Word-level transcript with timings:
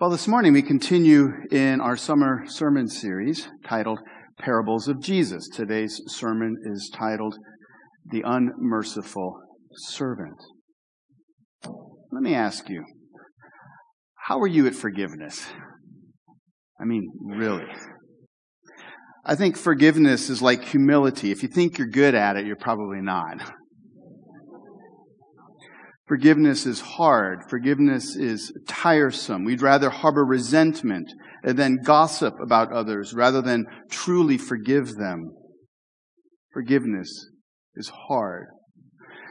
Well, 0.00 0.10
this 0.10 0.28
morning 0.28 0.52
we 0.52 0.62
continue 0.62 1.32
in 1.50 1.80
our 1.80 1.96
summer 1.96 2.44
sermon 2.46 2.86
series 2.86 3.48
titled 3.64 3.98
Parables 4.38 4.86
of 4.86 5.02
Jesus. 5.02 5.48
Today's 5.48 6.00
sermon 6.06 6.54
is 6.62 6.88
titled 6.94 7.36
The 8.08 8.22
Unmerciful 8.24 9.40
Servant. 9.72 10.40
Let 11.64 12.22
me 12.22 12.32
ask 12.32 12.68
you, 12.68 12.84
how 14.28 14.38
are 14.38 14.46
you 14.46 14.68
at 14.68 14.76
forgiveness? 14.76 15.48
I 16.80 16.84
mean, 16.84 17.10
really. 17.20 17.66
I 19.24 19.34
think 19.34 19.56
forgiveness 19.56 20.30
is 20.30 20.40
like 20.40 20.62
humility. 20.62 21.32
If 21.32 21.42
you 21.42 21.48
think 21.48 21.76
you're 21.76 21.88
good 21.88 22.14
at 22.14 22.36
it, 22.36 22.46
you're 22.46 22.54
probably 22.54 23.00
not. 23.00 23.50
Forgiveness 26.08 26.64
is 26.64 26.80
hard. 26.80 27.42
Forgiveness 27.50 28.16
is 28.16 28.50
tiresome. 28.66 29.44
We'd 29.44 29.60
rather 29.60 29.90
harbor 29.90 30.24
resentment 30.24 31.12
and 31.44 31.58
then 31.58 31.80
gossip 31.84 32.34
about 32.42 32.72
others 32.72 33.12
rather 33.12 33.42
than 33.42 33.66
truly 33.90 34.38
forgive 34.38 34.96
them. 34.96 35.34
Forgiveness 36.52 37.26
is 37.76 37.92
hard. 38.08 38.46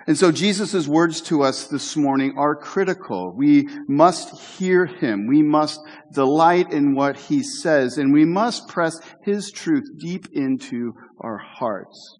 And 0.05 0.17
so 0.17 0.31
Jesus' 0.31 0.88
words 0.88 1.19
to 1.23 1.41
us 1.41 1.67
this 1.67 1.97
morning 1.97 2.35
are 2.38 2.55
critical. 2.55 3.35
We 3.35 3.67
must 3.89 4.39
hear 4.57 4.85
him. 4.85 5.27
We 5.27 5.41
must 5.41 5.81
delight 6.13 6.71
in 6.71 6.95
what 6.95 7.17
he 7.17 7.44
says, 7.44 7.97
and 7.97 8.13
we 8.13 8.23
must 8.23 8.69
press 8.69 8.97
his 9.23 9.52
truth 9.52 9.83
deep 9.99 10.27
into 10.31 10.94
our 11.19 11.38
hearts. 11.38 12.19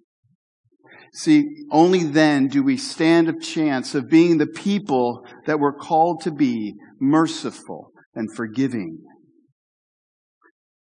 See, 1.18 1.66
only 1.72 2.04
then 2.04 2.48
do 2.48 2.62
we 2.62 2.78
stand 2.78 3.28
a 3.28 3.40
chance 3.40 3.96
of 3.96 4.08
being 4.08 4.38
the 4.38 4.46
people 4.46 5.26
that 5.48 5.60
we're 5.60 5.74
called 5.74 6.22
to 6.22 6.32
be 6.32 6.76
merciful 7.00 7.92
and 8.14 8.32
forgiving. 8.36 9.00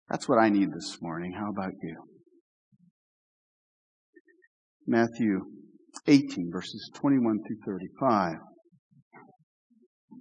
That's 0.09 0.29
what 0.29 0.41
I 0.41 0.49
need 0.49 0.73
this 0.73 0.99
morning. 1.01 1.35
How 1.39 1.51
about 1.51 1.75
you? 1.81 1.97
Matthew 4.85 5.43
18, 6.09 6.51
verses 6.53 6.91
21 6.95 7.39
through 7.47 7.79
35. 7.79 8.35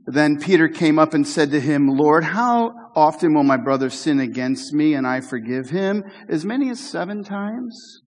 Then 0.05 0.39
Peter 0.39 0.67
came 0.67 0.99
up 0.99 1.15
and 1.15 1.27
said 1.27 1.49
to 1.49 1.59
him, 1.59 1.87
Lord, 1.87 2.25
how 2.25 2.71
often 2.95 3.33
will 3.33 3.43
my 3.43 3.57
brother 3.57 3.89
sin 3.89 4.19
against 4.19 4.71
me 4.71 4.93
and 4.93 5.07
I 5.07 5.21
forgive 5.21 5.71
him? 5.71 6.03
As 6.29 6.45
many 6.45 6.69
as 6.69 6.79
seven 6.79 7.23
times? 7.23 8.01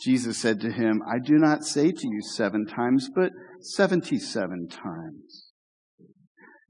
Jesus 0.00 0.38
said 0.38 0.60
to 0.60 0.70
him, 0.70 1.02
I 1.06 1.18
do 1.18 1.38
not 1.38 1.64
say 1.64 1.90
to 1.90 2.08
you 2.08 2.22
seven 2.22 2.66
times, 2.66 3.08
but 3.12 3.32
seventy 3.60 4.18
seven 4.18 4.68
times. 4.68 5.48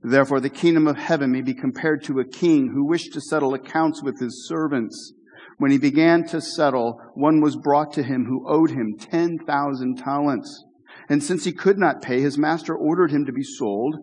Therefore, 0.01 0.41
the 0.41 0.49
kingdom 0.49 0.87
of 0.87 0.97
heaven 0.97 1.33
may 1.33 1.43
be 1.43 1.55
compared 1.55 2.03
to 2.05 2.21
a 2.21 2.29
king 2.29 2.71
who 2.73 2.87
wished 2.87 3.13
to 3.15 3.21
settle 3.21 3.53
accounts 3.53 4.03
with 4.03 4.21
his 4.21 4.47
servants. 4.47 5.13
When 5.59 5.71
he 5.71 5.79
began 5.79 6.25
to 6.29 6.41
settle, 6.41 7.01
one 7.15 7.41
was 7.41 7.57
brought 7.57 7.93
to 7.95 8.03
him 8.03 8.27
who 8.27 8.49
owed 8.49 8.71
him 8.71 8.97
10,000 8.99 9.97
talents. 9.97 10.65
And 11.09 11.23
since 11.23 11.45
he 11.45 11.53
could 11.53 11.79
not 11.79 12.01
pay, 12.01 12.21
his 12.21 12.39
master 12.39 12.77
ordered 12.77 13.11
him 13.11 13.27
to 13.27 13.33
be 13.33 13.43
sold 13.43 13.97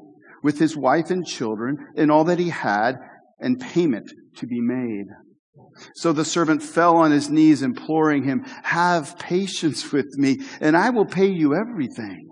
with 0.44 0.60
his 0.60 0.76
wife 0.76 1.10
and 1.10 1.26
children 1.26 1.78
and 1.96 2.12
all 2.12 2.26
that 2.26 2.40
he 2.40 2.50
had 2.50 2.98
and 3.40 3.60
payment 3.60 4.12
to 4.36 4.46
be 4.46 4.60
made. 4.60 5.08
So 5.96 6.14
the 6.14 6.26
servant 6.26 6.64
fell 6.64 6.98
on 6.98 7.12
his 7.12 7.30
knees, 7.30 7.62
imploring 7.62 8.24
him, 8.24 8.44
Have 8.64 9.18
patience 9.20 9.92
with 9.92 10.18
me, 10.18 10.40
and 10.60 10.76
I 10.76 10.90
will 10.90 11.06
pay 11.06 11.28
you 11.28 11.56
everything. 11.56 12.30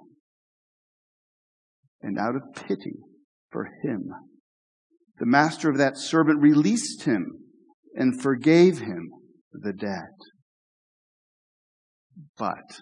And 2.02 2.18
out 2.20 2.36
of 2.36 2.54
pity 2.56 2.98
for 3.52 3.70
him, 3.84 4.10
the 5.20 5.26
master 5.26 5.70
of 5.70 5.78
that 5.78 5.98
servant 5.98 6.42
released 6.42 7.04
him 7.04 7.32
and 7.96 8.22
forgave 8.22 8.80
him 8.80 9.10
the 9.54 9.74
debt. 9.74 10.18
But 12.38 12.82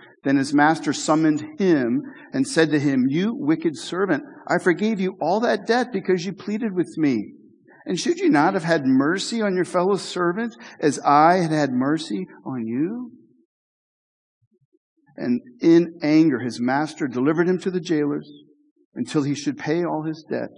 Then 0.23 0.37
his 0.37 0.53
master 0.53 0.93
summoned 0.93 1.59
him 1.59 2.03
and 2.31 2.47
said 2.47 2.69
to 2.71 2.79
him, 2.79 3.07
You 3.09 3.33
wicked 3.33 3.77
servant, 3.77 4.23
I 4.47 4.59
forgave 4.59 4.99
you 4.99 5.17
all 5.19 5.39
that 5.39 5.65
debt 5.65 5.91
because 5.91 6.25
you 6.25 6.33
pleaded 6.33 6.73
with 6.73 6.95
me. 6.97 7.33
And 7.85 7.99
should 7.99 8.19
you 8.19 8.29
not 8.29 8.53
have 8.53 8.63
had 8.63 8.85
mercy 8.85 9.41
on 9.41 9.55
your 9.55 9.65
fellow 9.65 9.95
servant 9.95 10.55
as 10.79 10.99
I 10.99 11.37
had 11.37 11.51
had 11.51 11.71
mercy 11.71 12.27
on 12.45 12.67
you? 12.67 13.11
And 15.17 15.41
in 15.59 15.99
anger, 16.03 16.39
his 16.39 16.59
master 16.59 17.07
delivered 17.07 17.49
him 17.49 17.59
to 17.59 17.71
the 17.71 17.79
jailers 17.79 18.31
until 18.93 19.23
he 19.23 19.33
should 19.33 19.57
pay 19.57 19.83
all 19.83 20.03
his 20.03 20.23
debt. 20.29 20.49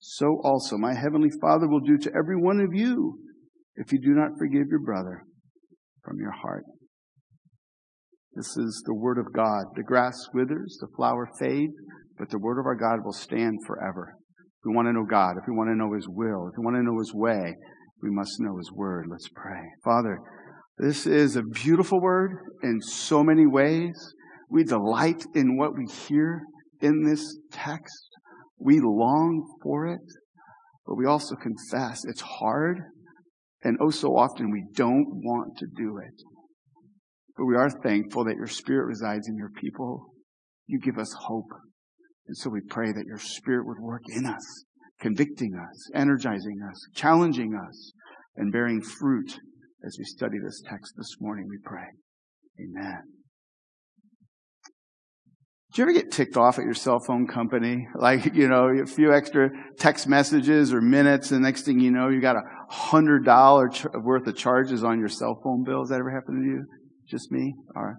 So 0.00 0.40
also 0.42 0.76
my 0.76 0.94
heavenly 0.94 1.30
Father 1.40 1.68
will 1.68 1.80
do 1.80 1.98
to 1.98 2.12
every 2.16 2.36
one 2.36 2.60
of 2.60 2.74
you 2.74 3.20
if 3.76 3.92
you 3.92 4.00
do 4.00 4.10
not 4.10 4.38
forgive 4.38 4.68
your 4.68 4.80
brother 4.80 5.22
from 6.02 6.18
your 6.18 6.32
heart. 6.32 6.64
This 8.40 8.56
is 8.56 8.82
the 8.86 8.94
word 8.94 9.18
of 9.18 9.34
God. 9.34 9.64
The 9.76 9.82
grass 9.82 10.16
withers, 10.32 10.78
the 10.80 10.86
flower 10.96 11.28
fades, 11.38 11.74
but 12.18 12.30
the 12.30 12.38
word 12.38 12.58
of 12.58 12.64
our 12.64 12.74
God 12.74 13.04
will 13.04 13.12
stand 13.12 13.58
forever. 13.66 14.14
If 14.16 14.64
we 14.64 14.74
want 14.74 14.88
to 14.88 14.94
know 14.94 15.04
God, 15.04 15.32
if 15.32 15.44
we 15.46 15.54
want 15.54 15.68
to 15.68 15.76
know 15.76 15.92
His 15.92 16.08
will, 16.08 16.48
if 16.48 16.54
we 16.56 16.64
want 16.64 16.76
to 16.76 16.82
know 16.82 16.98
His 16.98 17.12
way, 17.12 17.54
we 18.02 18.08
must 18.10 18.40
know 18.40 18.56
His 18.56 18.72
word. 18.72 19.08
Let's 19.10 19.28
pray. 19.28 19.60
Father, 19.84 20.20
this 20.78 21.06
is 21.06 21.36
a 21.36 21.42
beautiful 21.42 22.00
word 22.00 22.30
in 22.62 22.80
so 22.80 23.22
many 23.22 23.46
ways. 23.46 24.14
We 24.48 24.64
delight 24.64 25.22
in 25.34 25.58
what 25.58 25.76
we 25.76 25.84
hear 25.84 26.40
in 26.80 27.04
this 27.04 27.36
text. 27.52 28.08
We 28.58 28.80
long 28.80 29.44
for 29.62 29.86
it, 29.86 30.00
but 30.86 30.96
we 30.96 31.04
also 31.04 31.34
confess 31.36 32.06
it's 32.06 32.22
hard, 32.22 32.78
and 33.62 33.76
oh 33.82 33.90
so 33.90 34.16
often 34.16 34.50
we 34.50 34.64
don't 34.74 35.04
want 35.10 35.58
to 35.58 35.66
do 35.76 35.98
it. 35.98 36.22
But 37.36 37.46
we 37.46 37.56
are 37.56 37.70
thankful 37.70 38.24
that 38.24 38.36
your 38.36 38.46
Spirit 38.46 38.86
resides 38.86 39.28
in 39.28 39.36
your 39.36 39.50
people. 39.50 40.12
You 40.66 40.78
give 40.80 40.98
us 40.98 41.12
hope. 41.12 41.50
And 42.26 42.36
so 42.36 42.50
we 42.50 42.60
pray 42.60 42.92
that 42.92 43.06
your 43.06 43.18
Spirit 43.18 43.66
would 43.66 43.80
work 43.80 44.02
in 44.08 44.26
us, 44.26 44.64
convicting 45.00 45.54
us, 45.54 45.90
energizing 45.94 46.60
us, 46.68 46.78
challenging 46.94 47.54
us, 47.54 47.92
and 48.36 48.52
bearing 48.52 48.80
fruit 48.82 49.38
as 49.84 49.96
we 49.98 50.04
study 50.04 50.38
this 50.44 50.62
text 50.68 50.94
this 50.96 51.16
morning, 51.20 51.46
we 51.48 51.56
pray. 51.64 51.86
Amen. 52.60 53.02
Do 55.72 55.80
you 55.80 55.84
ever 55.84 55.92
get 55.92 56.10
ticked 56.10 56.36
off 56.36 56.58
at 56.58 56.64
your 56.64 56.74
cell 56.74 56.98
phone 57.06 57.26
company? 57.26 57.86
Like, 57.98 58.34
you 58.34 58.48
know, 58.48 58.68
a 58.68 58.86
few 58.86 59.12
extra 59.12 59.50
text 59.78 60.08
messages 60.08 60.72
or 60.72 60.80
minutes, 60.80 61.30
and 61.30 61.42
next 61.42 61.62
thing 61.62 61.78
you 61.80 61.90
know, 61.90 62.08
you 62.08 62.20
got 62.20 62.36
a 62.36 62.42
hundred 62.68 63.24
dollar 63.24 63.70
worth 64.02 64.26
of 64.26 64.36
charges 64.36 64.84
on 64.84 64.98
your 64.98 65.08
cell 65.08 65.38
phone 65.42 65.64
bill. 65.64 65.80
Has 65.80 65.90
that 65.90 66.00
ever 66.00 66.10
happened 66.10 66.42
to 66.42 66.48
you? 66.48 66.66
Just 67.10 67.32
me? 67.32 67.54
All 67.76 67.82
right. 67.82 67.96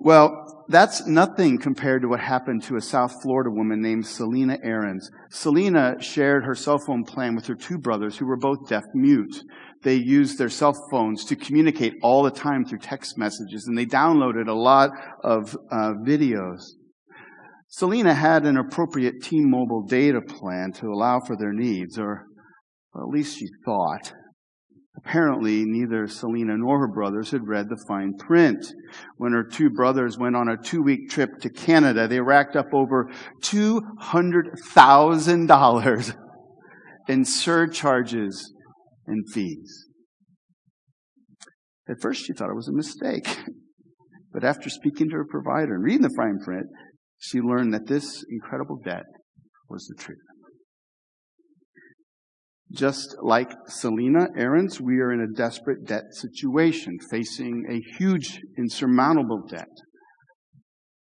Well, 0.00 0.64
that's 0.68 1.06
nothing 1.06 1.58
compared 1.58 2.02
to 2.02 2.08
what 2.08 2.20
happened 2.20 2.62
to 2.64 2.76
a 2.76 2.80
South 2.80 3.20
Florida 3.20 3.50
woman 3.50 3.80
named 3.80 4.06
Selena 4.06 4.56
Aarons. 4.62 5.10
Selena 5.30 5.96
shared 6.00 6.44
her 6.44 6.54
cell 6.54 6.78
phone 6.78 7.04
plan 7.04 7.34
with 7.34 7.46
her 7.46 7.56
two 7.56 7.78
brothers 7.78 8.16
who 8.16 8.26
were 8.26 8.36
both 8.36 8.68
deaf 8.68 8.84
mute. 8.94 9.42
They 9.82 9.96
used 9.96 10.38
their 10.38 10.48
cell 10.48 10.74
phones 10.90 11.24
to 11.26 11.36
communicate 11.36 11.94
all 12.02 12.22
the 12.22 12.30
time 12.30 12.64
through 12.64 12.78
text 12.78 13.18
messages, 13.18 13.66
and 13.66 13.76
they 13.76 13.86
downloaded 13.86 14.48
a 14.48 14.52
lot 14.52 14.90
of 15.24 15.56
uh, 15.70 15.94
videos. 16.04 16.62
Selena 17.68 18.14
had 18.14 18.44
an 18.44 18.56
appropriate 18.56 19.22
T-Mobile 19.22 19.82
data 19.82 20.20
plan 20.20 20.72
to 20.74 20.86
allow 20.86 21.20
for 21.20 21.36
their 21.36 21.52
needs, 21.52 21.98
or 21.98 22.24
at 22.96 23.08
least 23.08 23.38
she 23.38 23.46
thought. 23.64 24.12
Apparently, 24.98 25.64
neither 25.64 26.06
Selena 26.08 26.56
nor 26.56 26.80
her 26.80 26.88
brothers 26.88 27.30
had 27.30 27.46
read 27.46 27.68
the 27.68 27.80
fine 27.86 28.14
print. 28.18 28.66
When 29.16 29.32
her 29.32 29.44
two 29.44 29.70
brothers 29.70 30.18
went 30.18 30.34
on 30.34 30.48
a 30.48 30.56
two 30.56 30.82
week 30.82 31.08
trip 31.08 31.38
to 31.42 31.50
Canada, 31.50 32.08
they 32.08 32.18
racked 32.20 32.56
up 32.56 32.74
over 32.74 33.08
$200,000 33.42 36.16
in 37.08 37.24
surcharges 37.24 38.52
and 39.06 39.24
fees. 39.32 39.86
At 41.88 42.02
first, 42.02 42.26
she 42.26 42.32
thought 42.32 42.50
it 42.50 42.56
was 42.56 42.66
a 42.68 42.72
mistake. 42.72 43.38
But 44.32 44.42
after 44.44 44.68
speaking 44.68 45.10
to 45.10 45.16
her 45.16 45.24
provider 45.24 45.76
and 45.76 45.84
reading 45.84 46.02
the 46.02 46.10
fine 46.16 46.40
print, 46.44 46.66
she 47.18 47.40
learned 47.40 47.72
that 47.72 47.86
this 47.86 48.24
incredible 48.30 48.80
debt 48.84 49.04
was 49.70 49.86
the 49.86 49.94
truth. 49.94 50.18
Just 52.70 53.16
like 53.22 53.50
Selena 53.66 54.28
Aarons, 54.36 54.80
we 54.80 55.00
are 55.00 55.10
in 55.10 55.20
a 55.20 55.36
desperate 55.36 55.86
debt 55.86 56.04
situation, 56.12 56.98
facing 57.10 57.64
a 57.68 57.80
huge, 57.98 58.40
insurmountable 58.58 59.46
debt 59.48 59.68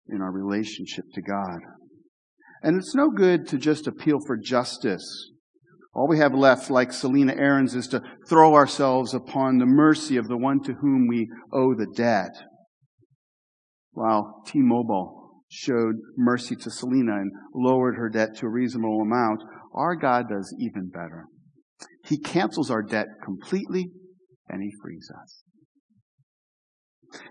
in 0.10 0.22
our 0.22 0.32
relationship 0.32 1.06
to 1.14 1.22
God. 1.22 1.60
And 2.62 2.78
it's 2.78 2.94
no 2.94 3.10
good 3.10 3.48
to 3.50 3.58
just 3.58 3.88
appeal 3.88 4.20
for 4.26 4.38
justice. 4.38 5.32
All 5.94 6.10
we 6.10 6.18
have 6.18 6.34
left, 6.34 6.70
like 6.70 6.92
Selena 6.92 7.34
Aarons, 7.34 7.74
is 7.74 7.88
to 7.88 8.02
throw 8.28 8.54
ourselves 8.54 9.14
upon 9.14 9.58
the 9.58 9.66
mercy 9.66 10.18
of 10.18 10.28
the 10.28 10.38
one 10.38 10.62
to 10.64 10.74
whom 10.74 11.08
we 11.08 11.30
owe 11.54 11.74
the 11.74 11.88
debt. 11.96 12.32
While 13.92 14.44
T-Mobile 14.46 15.44
showed 15.50 15.96
mercy 16.18 16.58
to 16.58 16.70
Selena 16.70 17.14
and 17.14 17.32
lowered 17.54 17.96
her 17.96 18.10
debt 18.10 18.36
to 18.38 18.48
a 18.48 18.50
reasonable 18.50 19.02
amount, 19.02 19.42
our 19.74 19.96
God 19.96 20.28
does 20.28 20.54
even 20.60 20.90
better. 20.90 21.28
He 22.06 22.20
cancels 22.20 22.70
our 22.70 22.84
debt 22.84 23.08
completely 23.24 23.90
and 24.48 24.62
He 24.62 24.72
frees 24.82 25.10
us. 25.22 25.44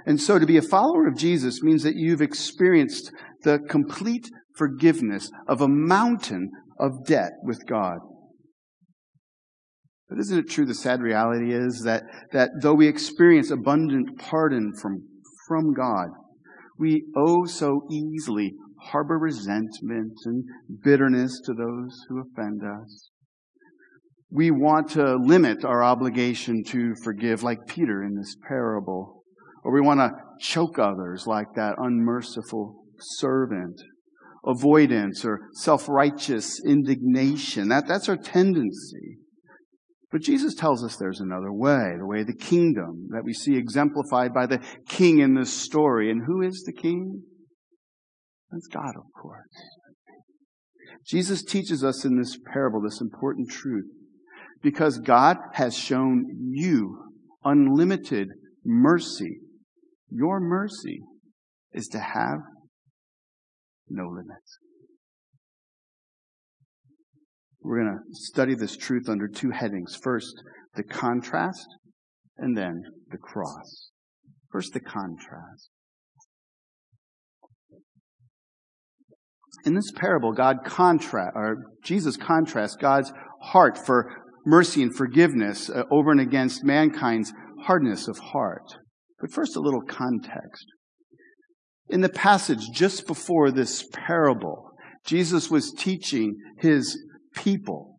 And 0.06 0.20
so 0.20 0.38
to 0.38 0.46
be 0.46 0.56
a 0.56 0.62
follower 0.62 1.06
of 1.06 1.16
Jesus 1.16 1.62
means 1.62 1.82
that 1.82 1.96
you've 1.96 2.22
experienced 2.22 3.12
the 3.42 3.58
complete 3.68 4.28
forgiveness 4.56 5.30
of 5.48 5.60
a 5.60 5.68
mountain 5.68 6.50
of 6.78 7.04
debt 7.06 7.32
with 7.42 7.66
God. 7.66 7.98
But 10.08 10.18
isn't 10.18 10.38
it 10.38 10.50
true 10.50 10.66
the 10.66 10.74
sad 10.74 11.00
reality 11.00 11.52
is 11.52 11.82
that, 11.84 12.04
that 12.32 12.50
though 12.60 12.74
we 12.74 12.88
experience 12.88 13.50
abundant 13.50 14.18
pardon 14.18 14.72
from, 14.80 15.02
from 15.48 15.72
God, 15.72 16.08
we 16.78 17.04
oh 17.16 17.44
so 17.46 17.82
easily 17.90 18.54
harbor 18.80 19.18
resentment 19.18 20.12
and 20.24 20.44
bitterness 20.82 21.40
to 21.44 21.54
those 21.54 22.04
who 22.08 22.20
offend 22.20 22.62
us 22.62 23.10
we 24.34 24.50
want 24.50 24.90
to 24.90 25.14
limit 25.14 25.64
our 25.64 25.84
obligation 25.84 26.64
to 26.64 26.96
forgive, 27.04 27.44
like 27.44 27.68
Peter 27.68 28.02
in 28.02 28.16
this 28.16 28.36
parable. 28.48 29.22
Or 29.62 29.72
we 29.72 29.80
want 29.80 30.00
to 30.00 30.10
choke 30.40 30.76
others, 30.76 31.24
like 31.24 31.46
that 31.54 31.76
unmerciful 31.78 32.84
servant. 32.98 33.80
Avoidance 34.44 35.24
or 35.24 35.38
self 35.52 35.88
righteous 35.88 36.60
indignation. 36.66 37.68
That, 37.68 37.86
that's 37.86 38.08
our 38.08 38.16
tendency. 38.16 39.18
But 40.10 40.20
Jesus 40.20 40.54
tells 40.54 40.84
us 40.84 40.96
there's 40.96 41.20
another 41.20 41.52
way, 41.52 41.94
the 41.96 42.06
way 42.06 42.20
of 42.20 42.26
the 42.26 42.36
kingdom 42.36 43.08
that 43.10 43.24
we 43.24 43.32
see 43.32 43.56
exemplified 43.56 44.34
by 44.34 44.46
the 44.46 44.60
king 44.88 45.20
in 45.20 45.34
this 45.34 45.52
story. 45.52 46.10
And 46.10 46.24
who 46.26 46.42
is 46.42 46.64
the 46.66 46.72
king? 46.72 47.22
That's 48.50 48.66
God, 48.66 48.96
of 48.96 49.04
course. 49.18 49.46
Jesus 51.06 51.42
teaches 51.44 51.84
us 51.84 52.04
in 52.04 52.18
this 52.18 52.36
parable 52.52 52.82
this 52.82 53.00
important 53.00 53.48
truth 53.48 53.86
because 54.64 54.98
God 54.98 55.36
has 55.52 55.76
shown 55.76 56.24
you 56.50 57.12
unlimited 57.44 58.28
mercy. 58.64 59.38
Your 60.10 60.40
mercy 60.40 61.02
is 61.72 61.86
to 61.88 61.98
have 61.98 62.38
no 63.88 64.08
limits. 64.08 64.58
We're 67.60 67.82
going 67.82 67.98
to 67.98 68.02
study 68.12 68.54
this 68.54 68.76
truth 68.76 69.08
under 69.08 69.28
two 69.28 69.50
headings. 69.50 69.98
First, 70.02 70.34
the 70.76 70.82
contrast, 70.82 71.66
and 72.38 72.56
then 72.56 72.82
the 73.10 73.18
cross. 73.18 73.90
First, 74.50 74.72
the 74.72 74.80
contrast. 74.80 75.68
In 79.66 79.74
this 79.74 79.92
parable, 79.94 80.32
God 80.32 80.58
contrast, 80.64 81.32
or 81.34 81.56
Jesus 81.82 82.16
contrasts 82.16 82.76
God's 82.76 83.12
heart 83.40 83.78
for 83.84 84.23
mercy 84.44 84.82
and 84.82 84.94
forgiveness 84.94 85.70
uh, 85.70 85.82
over 85.90 86.10
and 86.10 86.20
against 86.20 86.64
mankind's 86.64 87.32
hardness 87.64 88.08
of 88.08 88.18
heart. 88.18 88.76
But 89.20 89.32
first, 89.32 89.56
a 89.56 89.60
little 89.60 89.82
context. 89.82 90.66
In 91.88 92.00
the 92.00 92.08
passage 92.08 92.68
just 92.72 93.06
before 93.06 93.50
this 93.50 93.86
parable, 93.92 94.70
Jesus 95.04 95.50
was 95.50 95.72
teaching 95.72 96.36
his 96.58 96.98
people. 97.34 97.98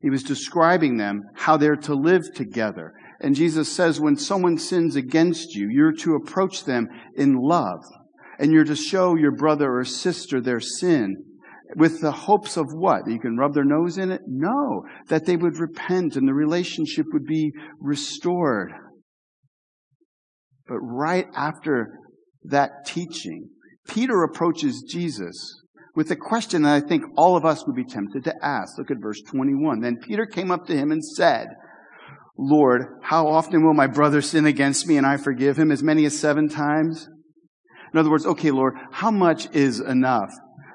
He 0.00 0.10
was 0.10 0.22
describing 0.22 0.96
them 0.96 1.22
how 1.34 1.56
they're 1.56 1.76
to 1.76 1.94
live 1.94 2.34
together. 2.34 2.92
And 3.20 3.34
Jesus 3.34 3.72
says, 3.72 4.00
when 4.00 4.16
someone 4.16 4.58
sins 4.58 4.94
against 4.94 5.54
you, 5.54 5.68
you're 5.70 5.92
to 5.92 6.14
approach 6.14 6.64
them 6.64 6.88
in 7.16 7.36
love. 7.36 7.80
And 8.38 8.52
you're 8.52 8.64
to 8.64 8.76
show 8.76 9.16
your 9.16 9.32
brother 9.32 9.78
or 9.78 9.84
sister 9.84 10.40
their 10.40 10.60
sin 10.60 11.16
with 11.74 12.00
the 12.00 12.12
hopes 12.12 12.56
of 12.56 12.66
what? 12.72 13.08
You 13.08 13.18
can 13.18 13.36
rub 13.36 13.54
their 13.54 13.64
nose 13.64 13.98
in 13.98 14.10
it? 14.10 14.22
No. 14.26 14.84
That 15.08 15.26
they 15.26 15.36
would 15.36 15.58
repent 15.58 16.16
and 16.16 16.28
the 16.28 16.34
relationship 16.34 17.06
would 17.12 17.26
be 17.26 17.52
restored. 17.80 18.72
But 20.68 20.78
right 20.78 21.26
after 21.34 21.98
that 22.44 22.70
teaching, 22.86 23.48
Peter 23.88 24.22
approaches 24.22 24.84
Jesus 24.88 25.62
with 25.94 26.10
a 26.10 26.16
question 26.16 26.62
that 26.62 26.74
I 26.74 26.86
think 26.86 27.04
all 27.16 27.36
of 27.36 27.44
us 27.44 27.66
would 27.66 27.76
be 27.76 27.84
tempted 27.84 28.24
to 28.24 28.34
ask. 28.44 28.76
Look 28.78 28.90
at 28.90 29.00
verse 29.00 29.20
21. 29.22 29.80
Then 29.80 29.96
Peter 29.96 30.26
came 30.26 30.50
up 30.50 30.66
to 30.66 30.76
him 30.76 30.92
and 30.92 31.04
said, 31.04 31.48
Lord, 32.38 32.82
how 33.02 33.28
often 33.28 33.64
will 33.64 33.74
my 33.74 33.86
brother 33.86 34.20
sin 34.20 34.44
against 34.44 34.86
me 34.86 34.98
and 34.98 35.06
I 35.06 35.16
forgive 35.16 35.56
him? 35.56 35.70
As 35.70 35.82
many 35.82 36.04
as 36.04 36.18
seven 36.18 36.48
times? 36.48 37.08
In 37.92 37.98
other 37.98 38.10
words, 38.10 38.26
okay, 38.26 38.50
Lord, 38.50 38.74
how 38.92 39.10
much 39.10 39.48
is 39.54 39.80
enough? 39.80 40.30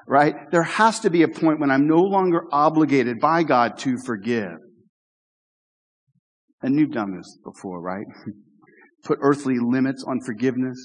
Right? 0.06 0.34
There 0.50 0.62
has 0.62 1.00
to 1.00 1.10
be 1.10 1.22
a 1.22 1.28
point 1.28 1.60
when 1.60 1.70
I'm 1.70 1.86
no 1.86 2.00
longer 2.00 2.44
obligated 2.52 3.20
by 3.20 3.42
God 3.42 3.78
to 3.78 3.96
forgive. 4.04 4.58
And 6.62 6.78
you've 6.78 6.92
done 6.92 7.16
this 7.16 7.38
before, 7.44 7.80
right? 7.80 8.06
Put 9.04 9.18
earthly 9.20 9.58
limits 9.58 10.04
on 10.06 10.20
forgiveness. 10.24 10.78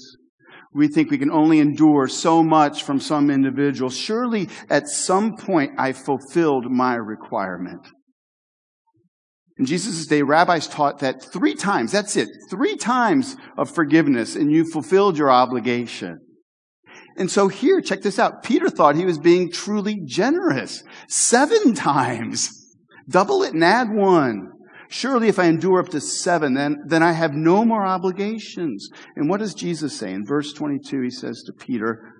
We 0.74 0.88
think 0.88 1.10
we 1.10 1.18
can 1.18 1.30
only 1.30 1.60
endure 1.60 2.08
so 2.08 2.42
much 2.42 2.82
from 2.82 3.00
some 3.00 3.30
individual. 3.30 3.90
Surely 3.90 4.48
at 4.68 4.88
some 4.88 5.36
point 5.36 5.72
I 5.78 5.92
fulfilled 5.92 6.66
my 6.70 6.94
requirement. 6.94 7.86
In 9.58 9.66
Jesus' 9.66 10.06
day, 10.06 10.22
rabbis 10.22 10.68
taught 10.68 11.00
that 11.00 11.32
three 11.32 11.54
times, 11.54 11.90
that's 11.90 12.16
it, 12.16 12.28
three 12.48 12.76
times 12.76 13.36
of 13.56 13.68
forgiveness, 13.68 14.36
and 14.36 14.52
you 14.52 14.64
fulfilled 14.70 15.18
your 15.18 15.30
obligation. 15.32 16.20
And 17.18 17.30
so 17.30 17.48
here, 17.48 17.80
check 17.80 18.02
this 18.02 18.18
out. 18.18 18.42
Peter 18.42 18.70
thought 18.70 18.96
he 18.96 19.04
was 19.04 19.18
being 19.18 19.50
truly 19.50 20.00
generous. 20.04 20.84
Seven 21.08 21.74
times. 21.74 22.76
Double 23.08 23.42
it 23.42 23.54
and 23.54 23.64
add 23.64 23.90
one. 23.90 24.52
Surely 24.88 25.28
if 25.28 25.38
I 25.38 25.46
endure 25.46 25.80
up 25.80 25.88
to 25.90 26.00
seven, 26.00 26.54
then, 26.54 26.76
then 26.86 27.02
I 27.02 27.12
have 27.12 27.32
no 27.32 27.64
more 27.64 27.84
obligations. 27.84 28.88
And 29.16 29.28
what 29.28 29.40
does 29.40 29.52
Jesus 29.52 29.98
say? 29.98 30.12
In 30.12 30.24
verse 30.24 30.52
22, 30.52 31.02
he 31.02 31.10
says 31.10 31.42
to 31.46 31.52
Peter, 31.52 32.14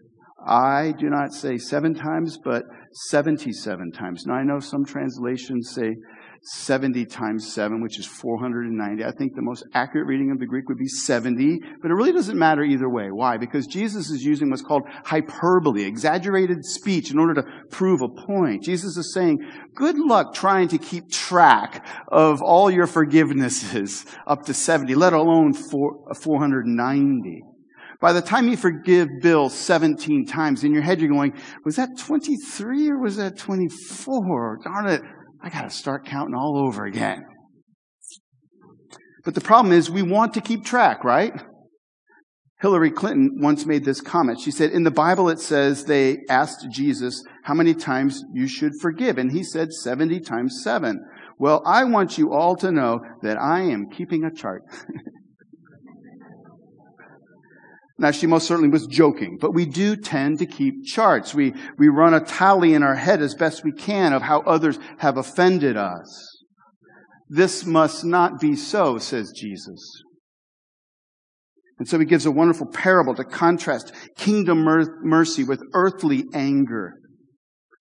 I 0.47 0.93
do 0.99 1.09
not 1.09 1.33
say 1.33 1.59
seven 1.59 1.95
times, 1.95 2.39
but 2.43 2.65
77 2.93 3.93
times. 3.93 4.25
Now 4.27 4.35
I 4.35 4.45
know 4.45 4.61
some 4.61 4.85
translations 4.85 5.73
say 5.75 5.97
70 6.43 7.07
times 7.07 7.53
7, 7.53 7.83
which 7.83 7.99
is 7.99 8.07
490. 8.07 9.05
I 9.05 9.11
think 9.13 9.35
the 9.35 9.43
most 9.43 9.65
accurate 9.75 10.07
reading 10.07 10.31
of 10.31 10.39
the 10.39 10.47
Greek 10.47 10.69
would 10.69 10.79
be 10.79 10.89
70, 10.89 11.59
but 11.83 11.91
it 11.91 11.95
really 11.95 12.13
doesn't 12.13 12.39
matter 12.39 12.63
either 12.63 12.89
way. 12.89 13.11
Why? 13.11 13.37
Because 13.37 13.67
Jesus 13.67 14.11
is 14.11 14.25
using 14.25 14.49
what's 14.51 14.63
called 14.63 14.85
hyperbole, 15.05 15.85
exaggerated 15.85 16.65
speech, 16.65 17.11
in 17.11 17.19
order 17.19 17.35
to 17.35 17.45
prove 17.71 18.01
a 18.03 18.09
point. 18.09 18.63
Jesus 18.63 18.97
is 18.97 19.13
saying, 19.13 19.39
good 19.75 19.99
luck 19.99 20.35
trying 20.35 20.69
to 20.69 20.79
keep 20.79 21.11
track 21.11 21.87
of 22.09 22.41
all 22.43 22.71
your 22.71 22.87
forgivenesses 22.87 24.07
up 24.27 24.45
to 24.47 24.55
70, 24.55 24.95
let 24.95 25.13
alone 25.13 25.53
490. 25.53 27.43
By 28.01 28.13
the 28.13 28.23
time 28.23 28.47
you 28.47 28.57
forgive 28.57 29.09
Bill 29.21 29.49
17 29.49 30.25
times, 30.25 30.63
in 30.63 30.73
your 30.73 30.83
head 30.83 31.01
you're 31.01 31.11
going, 31.11 31.33
was 31.65 31.75
that 31.77 31.99
23 31.99 32.91
or 32.91 33.01
was 33.01 33.17
that 33.17 33.37
24? 33.37 34.61
Darn 34.63 34.87
it. 34.87 35.03
I 35.43 35.51
got 35.51 35.63
to 35.63 35.71
start 35.71 36.07
counting 36.07 36.35
all 36.35 36.59
over 36.59 36.85
again. 36.85 37.25
But 39.25 39.35
the 39.35 39.41
problem 39.41 39.73
is 39.73 39.91
we 39.91 40.03
want 40.03 40.35
to 40.35 40.41
keep 40.41 40.65
track, 40.65 41.05
right? 41.05 41.33
Hillary 42.61 42.91
Clinton 42.91 43.39
once 43.41 43.67
made 43.67 43.85
this 43.85 44.01
comment. 44.01 44.41
She 44.41 44.51
said, 44.51 44.71
in 44.71 44.83
the 44.83 44.91
Bible 44.91 45.29
it 45.29 45.39
says 45.39 45.85
they 45.85 46.19
asked 46.29 46.67
Jesus 46.71 47.23
how 47.45 47.55
many 47.55 47.73
times 47.73 48.25
you 48.33 48.49
should 48.49 48.73
forgive. 48.81 49.17
And 49.17 49.31
he 49.31 49.45
said 49.45 49.73
70 49.73 50.21
times 50.21 50.61
7. 50.65 50.99
Well, 51.39 51.63
I 51.65 51.85
want 51.85 52.19
you 52.19 52.33
all 52.33 52.57
to 52.57 52.73
know 52.73 53.01
that 53.23 53.39
I 53.39 53.61
am 53.61 53.91
keeping 53.91 54.25
a 54.25 54.35
chart. 54.35 54.63
Now, 58.01 58.13
she 58.13 58.29
most 58.29 58.47
certainly 58.47 58.71
was 58.71 58.87
joking, 58.87 59.39
but 59.41 59.55
we 59.55 59.67
do 59.67 59.97
tend 59.97 60.39
to 60.39 60.47
keep 60.47 60.85
charts. 60.85 61.35
We, 61.35 61.53
we 61.79 61.89
run 61.89 62.15
a 62.15 62.21
tally 62.21 62.75
in 62.75 62.85
our 62.85 62.95
head 62.95 63.21
as 63.21 63.35
best 63.35 63.65
we 63.65 63.73
can 63.73 64.13
of 64.13 64.23
how 64.23 64.41
others 64.43 64.79
have 64.99 65.17
offended 65.17 65.77
us. 65.77 66.45
This 67.29 67.67
must 67.67 68.05
not 68.05 68.41
be 68.41 68.55
so, 68.55 68.99
says 68.99 69.33
Jesus. 69.35 70.03
And 71.81 71.89
so 71.89 71.99
he 71.99 72.05
gives 72.05 72.25
a 72.25 72.31
wonderful 72.31 72.69
parable 72.69 73.17
to 73.17 73.25
contrast 73.25 73.93
kingdom 74.17 74.65
mercy 75.03 75.43
with 75.43 75.63
earthly 75.75 76.25
anger. 76.33 76.95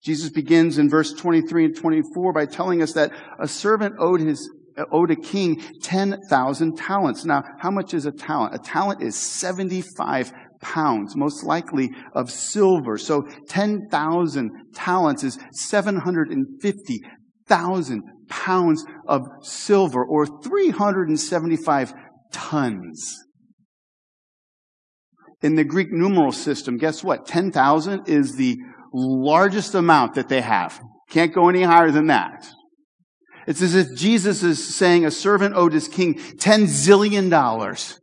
Jesus 0.04 0.30
begins 0.30 0.78
in 0.78 0.90
verse 0.90 1.14
23 1.14 1.66
and 1.66 1.76
24 1.76 2.34
by 2.34 2.46
telling 2.46 2.82
us 2.82 2.94
that 2.94 3.12
a 3.40 3.48
servant 3.48 3.96
owed 4.00 4.22
his 4.22 4.50
owed 4.92 5.12
a 5.12 5.16
king 5.16 5.62
10,000 5.82 6.78
talents. 6.78 7.24
Now, 7.26 7.44
how 7.60 7.72
much 7.72 7.94
is 7.94 8.06
a 8.06 8.12
talent? 8.12 8.56
A 8.56 8.60
talent 8.60 9.02
is 9.02 9.16
75 9.16 10.34
pounds, 10.62 11.16
most 11.16 11.44
likely 11.44 11.90
of 12.14 12.30
silver. 12.32 12.98
So 12.98 13.28
10,000 13.48 14.52
talents 14.74 15.24
is 15.24 15.40
750,000 15.52 18.04
pounds 18.30 18.86
of 19.08 19.22
silver 19.42 20.04
or 20.04 20.26
375 20.26 21.94
tons. 22.32 23.24
In 25.42 25.56
the 25.56 25.64
Greek 25.64 25.92
numeral 25.92 26.32
system, 26.32 26.78
guess 26.78 27.04
what? 27.04 27.28
10,000 27.28 28.10
is 28.10 28.36
the 28.36 28.58
largest 28.94 29.76
amount 29.76 30.16
that 30.16 30.30
they 30.30 30.42
have. 30.42 30.82
Can't 31.10 31.34
go 31.34 31.48
any 31.48 31.64
higher 31.64 31.92
than 31.92 32.08
that. 32.08 32.50
It's 33.48 33.62
as 33.62 33.76
if 33.76 33.96
Jesus 33.96 34.44
is 34.44 34.76
saying 34.76 35.06
a 35.06 35.12
servant 35.12 35.56
owed 35.56 35.72
his 35.72 35.88
king 35.88 36.16
10 36.38 36.66
zillion 36.66 37.30
dollars. 37.30 37.98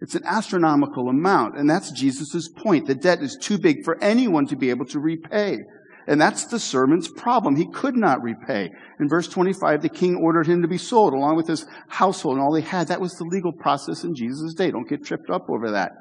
It's 0.00 0.14
an 0.14 0.22
astronomical 0.24 1.08
amount, 1.08 1.58
and 1.58 1.68
that's 1.68 1.90
Jesus' 1.90 2.48
point. 2.48 2.86
The 2.86 2.94
debt 2.94 3.20
is 3.20 3.36
too 3.36 3.58
big 3.58 3.84
for 3.84 4.00
anyone 4.00 4.46
to 4.46 4.56
be 4.56 4.70
able 4.70 4.86
to 4.86 5.00
repay. 5.00 5.58
And 6.06 6.20
that's 6.20 6.46
the 6.46 6.60
servant's 6.60 7.08
problem. 7.08 7.56
He 7.56 7.66
could 7.66 7.96
not 7.96 8.22
repay. 8.22 8.70
In 9.00 9.08
verse 9.08 9.28
25, 9.28 9.82
the 9.82 9.88
king 9.88 10.14
ordered 10.16 10.46
him 10.46 10.62
to 10.62 10.68
be 10.68 10.78
sold 10.78 11.12
along 11.12 11.36
with 11.36 11.48
his 11.48 11.66
household 11.88 12.36
and 12.36 12.42
all 12.42 12.52
they 12.52 12.62
had. 12.62 12.88
That 12.88 13.00
was 13.00 13.14
the 13.14 13.24
legal 13.24 13.52
process 13.52 14.04
in 14.04 14.14
Jesus' 14.14 14.54
day. 14.54 14.70
Don't 14.70 14.88
get 14.88 15.04
tripped 15.04 15.28
up 15.28 15.50
over 15.50 15.72
that. 15.72 15.92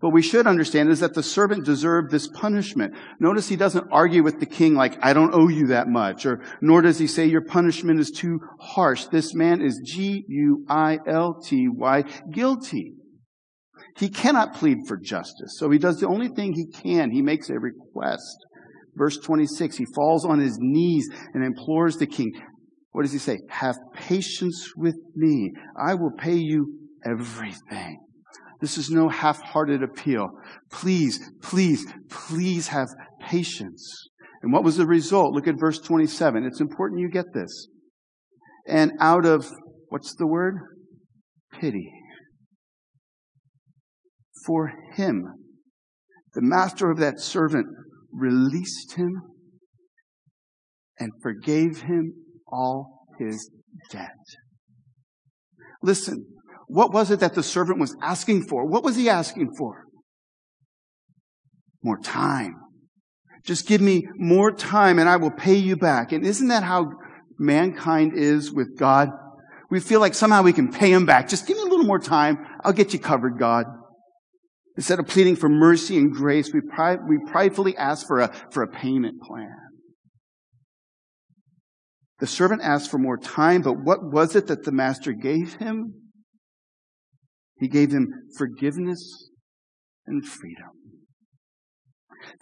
But 0.00 0.10
we 0.10 0.22
should 0.22 0.46
understand 0.46 0.90
is 0.90 1.00
that 1.00 1.14
the 1.14 1.22
servant 1.22 1.64
deserved 1.64 2.10
this 2.10 2.28
punishment. 2.28 2.94
Notice 3.20 3.48
he 3.48 3.56
doesn't 3.56 3.88
argue 3.90 4.22
with 4.22 4.40
the 4.40 4.46
king 4.46 4.74
like, 4.74 4.98
I 5.02 5.12
don't 5.12 5.34
owe 5.34 5.48
you 5.48 5.66
that 5.68 5.88
much, 5.88 6.26
or 6.26 6.42
nor 6.60 6.82
does 6.82 6.98
he 6.98 7.06
say 7.06 7.26
your 7.26 7.44
punishment 7.44 8.00
is 8.00 8.10
too 8.10 8.40
harsh. 8.60 9.06
This 9.06 9.34
man 9.34 9.62
is 9.62 9.80
G-U-I-L-T-Y, 9.84 10.34
guilty. 12.32 12.94
He 13.96 14.08
cannot 14.08 14.54
plead 14.54 14.78
for 14.88 14.96
justice, 14.96 15.56
so 15.58 15.70
he 15.70 15.78
does 15.78 16.00
the 16.00 16.08
only 16.08 16.28
thing 16.28 16.52
he 16.52 16.66
can. 16.66 17.10
He 17.10 17.22
makes 17.22 17.48
a 17.48 17.58
request. 17.58 18.36
Verse 18.96 19.18
26, 19.18 19.76
he 19.76 19.86
falls 19.94 20.24
on 20.24 20.38
his 20.38 20.56
knees 20.60 21.08
and 21.32 21.44
implores 21.44 21.96
the 21.96 22.06
king. 22.06 22.32
What 22.92 23.02
does 23.02 23.12
he 23.12 23.18
say? 23.18 23.40
Have 23.48 23.76
patience 23.94 24.72
with 24.76 24.96
me. 25.16 25.52
I 25.76 25.94
will 25.94 26.12
pay 26.16 26.36
you 26.36 26.78
everything. 27.04 28.03
This 28.64 28.78
is 28.78 28.88
no 28.88 29.10
half-hearted 29.10 29.82
appeal. 29.82 30.30
Please, 30.72 31.20
please, 31.42 31.84
please 32.08 32.68
have 32.68 32.88
patience. 33.20 34.08
And 34.42 34.54
what 34.54 34.64
was 34.64 34.78
the 34.78 34.86
result? 34.86 35.34
Look 35.34 35.46
at 35.46 35.60
verse 35.60 35.78
27. 35.80 36.44
It's 36.44 36.62
important 36.62 37.02
you 37.02 37.10
get 37.10 37.26
this. 37.34 37.68
And 38.66 38.92
out 39.00 39.26
of, 39.26 39.46
what's 39.90 40.14
the 40.14 40.26
word? 40.26 40.54
Pity 41.60 41.92
for 44.46 44.72
him. 44.94 45.26
The 46.32 46.40
master 46.40 46.90
of 46.90 46.96
that 47.00 47.20
servant 47.20 47.66
released 48.14 48.94
him 48.94 49.20
and 50.98 51.12
forgave 51.22 51.82
him 51.82 52.14
all 52.48 53.04
his 53.18 53.50
debt. 53.90 54.08
Listen, 55.82 56.24
what 56.66 56.92
was 56.92 57.10
it 57.10 57.20
that 57.20 57.34
the 57.34 57.42
servant 57.42 57.78
was 57.78 57.96
asking 58.02 58.46
for? 58.46 58.66
What 58.66 58.84
was 58.84 58.96
he 58.96 59.08
asking 59.08 59.54
for? 59.56 59.84
More 61.82 61.98
time. 61.98 62.56
Just 63.44 63.66
give 63.66 63.80
me 63.80 64.08
more 64.16 64.50
time 64.52 64.98
and 64.98 65.08
I 65.08 65.16
will 65.16 65.30
pay 65.30 65.54
you 65.54 65.76
back. 65.76 66.12
And 66.12 66.24
isn't 66.24 66.48
that 66.48 66.62
how 66.62 66.92
mankind 67.38 68.12
is 68.14 68.50
with 68.50 68.78
God? 68.78 69.10
We 69.70 69.80
feel 69.80 70.00
like 70.00 70.14
somehow 70.14 70.42
we 70.42 70.52
can 70.52 70.72
pay 70.72 70.92
him 70.92 71.04
back. 71.04 71.28
Just 71.28 71.46
give 71.46 71.56
me 71.56 71.62
a 71.62 71.66
little 71.66 71.84
more 71.84 71.98
time. 71.98 72.38
I'll 72.62 72.72
get 72.72 72.92
you 72.92 72.98
covered, 72.98 73.38
God. 73.38 73.66
Instead 74.76 74.98
of 74.98 75.06
pleading 75.06 75.36
for 75.36 75.48
mercy 75.48 75.98
and 75.98 76.12
grace, 76.12 76.52
we, 76.52 76.60
pride, 76.60 77.00
we 77.08 77.18
pridefully 77.30 77.76
ask 77.76 78.06
for 78.06 78.20
a, 78.20 78.34
for 78.50 78.62
a 78.62 78.68
payment 78.68 79.20
plan. 79.22 79.54
The 82.18 82.26
servant 82.26 82.62
asked 82.62 82.90
for 82.90 82.98
more 82.98 83.18
time, 83.18 83.62
but 83.62 83.74
what 83.74 84.02
was 84.02 84.34
it 84.34 84.46
that 84.46 84.64
the 84.64 84.72
master 84.72 85.12
gave 85.12 85.54
him? 85.54 86.03
He 87.64 87.68
gave 87.68 87.92
him 87.92 88.12
forgiveness 88.36 89.30
and 90.06 90.22
freedom. 90.22 90.68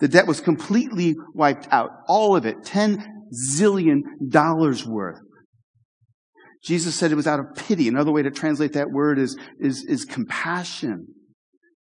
The 0.01 0.09
debt 0.09 0.27
was 0.27 0.41
completely 0.41 1.15
wiped 1.33 1.69
out. 1.71 1.91
All 2.09 2.35
of 2.35 2.45
it. 2.45 2.57
Ten 2.65 3.07
zillion 3.33 4.01
dollars 4.29 4.85
worth. 4.85 5.21
Jesus 6.65 6.97
said 6.97 7.13
it 7.13 7.15
was 7.15 7.29
out 7.29 7.39
of 7.39 7.47
pity. 7.55 7.87
Another 7.87 8.11
way 8.11 8.23
to 8.23 8.33
translate 8.33 8.73
that 8.73 8.91
word 8.91 9.21
is, 9.21 9.39
is, 9.61 9.85
is 9.85 10.05
compassion. 10.05 11.07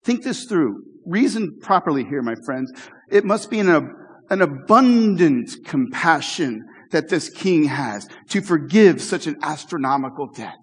Think 0.04 0.22
this 0.22 0.44
through. 0.44 0.80
Reason 1.04 1.58
properly 1.62 2.04
here, 2.04 2.22
my 2.22 2.36
friends. 2.46 2.70
It 3.10 3.24
must 3.24 3.50
be 3.50 3.58
an, 3.58 3.68
an 4.30 4.40
abundant 4.40 5.50
compassion 5.64 6.62
that 6.92 7.08
this 7.08 7.28
king 7.28 7.64
has 7.64 8.06
to 8.28 8.40
forgive 8.40 9.02
such 9.02 9.26
an 9.26 9.34
astronomical 9.42 10.28
debt. 10.28 10.62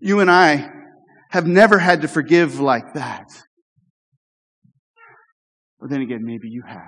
You 0.00 0.20
and 0.20 0.30
I 0.30 0.70
have 1.30 1.46
never 1.46 1.78
had 1.78 2.02
to 2.02 2.08
forgive 2.08 2.60
like 2.60 2.94
that. 2.94 3.26
But 5.80 5.90
then 5.90 6.00
again, 6.00 6.24
maybe 6.24 6.48
you 6.48 6.62
have. 6.66 6.82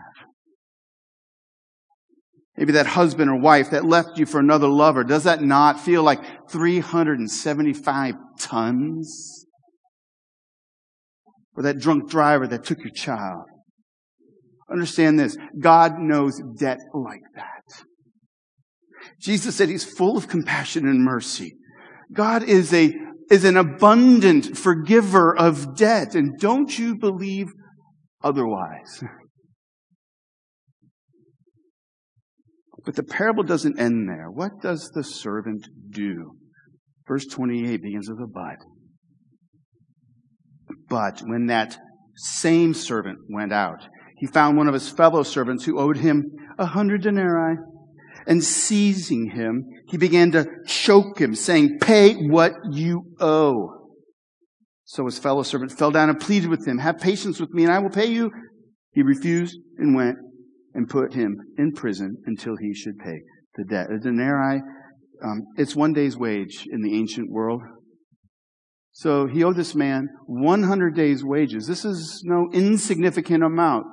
Maybe 2.56 2.72
that 2.72 2.86
husband 2.86 3.30
or 3.30 3.38
wife 3.38 3.70
that 3.70 3.84
left 3.84 4.18
you 4.18 4.26
for 4.26 4.38
another 4.38 4.68
lover, 4.68 5.04
does 5.04 5.24
that 5.24 5.42
not 5.42 5.80
feel 5.80 6.02
like 6.02 6.20
375 6.50 8.14
tons? 8.38 9.40
or 11.60 11.62
that 11.64 11.78
drunk 11.78 12.08
driver 12.08 12.46
that 12.46 12.64
took 12.64 12.78
your 12.78 12.92
child. 12.94 13.44
Understand 14.70 15.18
this. 15.18 15.36
God 15.58 15.98
knows 15.98 16.40
debt 16.58 16.78
like 16.94 17.20
that. 17.34 17.84
Jesus 19.20 19.56
said 19.56 19.68
he's 19.68 19.84
full 19.84 20.16
of 20.16 20.26
compassion 20.26 20.86
and 20.86 21.04
mercy. 21.04 21.54
God 22.12 22.42
is 22.42 22.72
a, 22.72 22.92
is 23.30 23.44
an 23.44 23.56
abundant 23.56 24.56
forgiver 24.56 25.36
of 25.36 25.76
debt. 25.76 26.14
And 26.14 26.38
don't 26.38 26.78
you 26.78 26.96
believe 26.96 27.48
otherwise? 28.22 29.02
But 32.84 32.96
the 32.96 33.02
parable 33.02 33.42
doesn't 33.42 33.78
end 33.78 34.08
there. 34.08 34.30
What 34.30 34.62
does 34.62 34.90
the 34.94 35.04
servant 35.04 35.68
do? 35.90 36.32
Verse 37.06 37.26
28 37.26 37.82
begins 37.82 38.08
with 38.08 38.20
a 38.20 38.26
but. 38.26 38.56
But 40.88 41.20
when 41.20 41.46
that 41.46 41.78
same 42.16 42.74
servant 42.74 43.18
went 43.28 43.52
out, 43.52 43.86
he 44.16 44.26
found 44.26 44.56
one 44.56 44.68
of 44.68 44.74
his 44.74 44.88
fellow 44.88 45.22
servants 45.22 45.64
who 45.64 45.78
owed 45.78 45.98
him 45.98 46.24
a 46.58 46.66
hundred 46.66 47.02
denarii. 47.02 47.56
And 48.26 48.42
seizing 48.44 49.30
him, 49.30 49.64
he 49.88 49.96
began 49.96 50.30
to 50.32 50.46
choke 50.66 51.20
him, 51.20 51.34
saying, 51.34 51.78
Pay 51.80 52.14
what 52.14 52.52
you 52.70 53.14
owe. 53.20 53.80
So 54.84 55.06
his 55.06 55.18
fellow 55.18 55.42
servant 55.42 55.72
fell 55.72 55.90
down 55.90 56.08
and 56.08 56.18
pleaded 56.18 56.50
with 56.50 56.66
him, 56.66 56.78
Have 56.78 56.98
patience 56.98 57.40
with 57.40 57.50
me, 57.50 57.64
and 57.64 57.72
I 57.72 57.78
will 57.78 57.90
pay 57.90 58.06
you. 58.06 58.30
He 58.92 59.02
refused 59.02 59.56
and 59.78 59.94
went 59.94 60.16
and 60.74 60.88
put 60.88 61.14
him 61.14 61.36
in 61.56 61.72
prison 61.72 62.16
until 62.26 62.56
he 62.56 62.74
should 62.74 62.98
pay 62.98 63.20
the 63.56 63.64
debt. 63.64 63.90
A 63.90 63.98
denarii, 63.98 64.60
um, 65.24 65.42
it's 65.56 65.76
one 65.76 65.92
day's 65.92 66.16
wage 66.16 66.66
in 66.70 66.82
the 66.82 66.94
ancient 66.94 67.30
world. 67.30 67.62
So 68.92 69.26
he 69.26 69.44
owed 69.44 69.56
this 69.56 69.74
man 69.74 70.08
100 70.26 70.94
days' 70.94 71.24
wages. 71.24 71.66
This 71.66 71.84
is 71.84 72.22
no 72.24 72.48
insignificant 72.52 73.44
amount. 73.44 73.86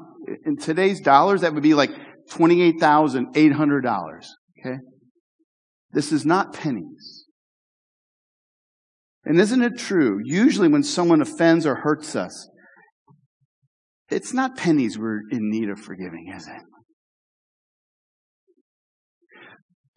In 0.45 0.57
today's 0.57 0.99
dollars, 0.99 1.41
that 1.41 1.53
would 1.53 1.63
be 1.63 1.73
like 1.73 1.91
$28,800. 2.31 4.25
Okay? 4.59 4.77
This 5.91 6.11
is 6.11 6.25
not 6.25 6.53
pennies. 6.53 7.25
And 9.25 9.39
isn't 9.39 9.61
it 9.61 9.77
true? 9.77 10.19
Usually 10.23 10.67
when 10.67 10.83
someone 10.83 11.21
offends 11.21 11.65
or 11.65 11.75
hurts 11.75 12.15
us, 12.15 12.49
it's 14.09 14.33
not 14.33 14.55
pennies 14.55 14.97
we're 14.97 15.21
in 15.31 15.49
need 15.49 15.69
of 15.69 15.79
forgiving, 15.79 16.31
is 16.33 16.47
it? 16.47 16.61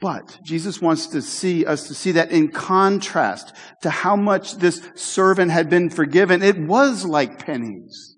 But 0.00 0.40
Jesus 0.42 0.80
wants 0.80 1.06
to 1.08 1.20
see 1.20 1.66
us 1.66 1.86
to 1.88 1.94
see 1.94 2.12
that 2.12 2.32
in 2.32 2.50
contrast 2.50 3.54
to 3.82 3.90
how 3.90 4.16
much 4.16 4.56
this 4.56 4.82
servant 4.94 5.50
had 5.50 5.68
been 5.68 5.90
forgiven, 5.90 6.42
it 6.42 6.58
was 6.58 7.04
like 7.04 7.44
pennies. 7.44 8.16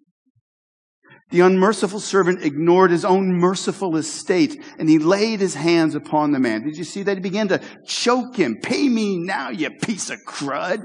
The 1.32 1.40
unmerciful 1.40 1.98
servant 1.98 2.44
ignored 2.44 2.90
his 2.90 3.06
own 3.06 3.32
merciful 3.32 3.96
estate 3.96 4.62
and 4.78 4.86
he 4.86 4.98
laid 4.98 5.40
his 5.40 5.54
hands 5.54 5.94
upon 5.94 6.30
the 6.30 6.38
man. 6.38 6.62
Did 6.62 6.76
you 6.76 6.84
see 6.84 7.02
that? 7.04 7.16
He 7.16 7.22
began 7.22 7.48
to 7.48 7.60
choke 7.86 8.36
him. 8.36 8.58
Pay 8.62 8.90
me 8.90 9.16
now, 9.16 9.48
you 9.48 9.70
piece 9.70 10.10
of 10.10 10.18
crud. 10.28 10.82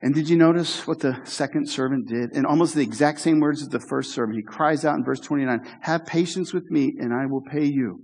And 0.00 0.14
did 0.14 0.30
you 0.30 0.36
notice 0.36 0.86
what 0.86 1.00
the 1.00 1.20
second 1.24 1.68
servant 1.68 2.08
did? 2.08 2.34
In 2.34 2.46
almost 2.46 2.74
the 2.74 2.80
exact 2.80 3.20
same 3.20 3.38
words 3.40 3.60
as 3.60 3.68
the 3.68 3.80
first 3.80 4.12
servant, 4.12 4.36
he 4.36 4.42
cries 4.42 4.86
out 4.86 4.96
in 4.96 5.04
verse 5.04 5.20
29, 5.20 5.60
Have 5.82 6.06
patience 6.06 6.54
with 6.54 6.70
me, 6.70 6.94
and 6.98 7.12
I 7.12 7.26
will 7.26 7.42
pay 7.42 7.64
you. 7.64 8.00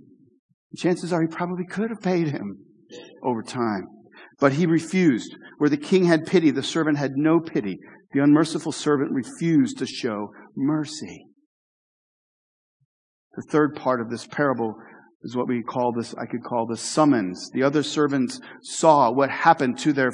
And 0.71 0.79
chances 0.79 1.11
are 1.11 1.21
he 1.21 1.27
probably 1.27 1.65
could 1.65 1.89
have 1.89 2.01
paid 2.01 2.27
him 2.27 2.57
over 3.23 3.41
time. 3.41 3.87
But 4.39 4.53
he 4.53 4.67
refused. 4.67 5.35
Where 5.61 5.69
the 5.69 5.77
king 5.77 6.05
had 6.05 6.25
pity, 6.25 6.49
the 6.49 6.63
servant 6.63 6.97
had 6.97 7.11
no 7.17 7.39
pity. 7.39 7.77
The 8.13 8.23
unmerciful 8.23 8.71
servant 8.71 9.11
refused 9.11 9.77
to 9.77 9.85
show 9.85 10.31
mercy. 10.55 11.27
The 13.35 13.43
third 13.47 13.75
part 13.75 14.01
of 14.01 14.09
this 14.09 14.25
parable 14.25 14.73
is 15.21 15.35
what 15.35 15.47
we 15.47 15.61
call 15.61 15.91
this, 15.91 16.15
I 16.15 16.25
could 16.25 16.43
call 16.43 16.65
the 16.65 16.77
summons. 16.77 17.51
The 17.53 17.61
other 17.61 17.83
servants 17.83 18.39
saw 18.63 19.11
what 19.11 19.29
happened 19.29 19.77
to 19.81 19.93
their, 19.93 20.11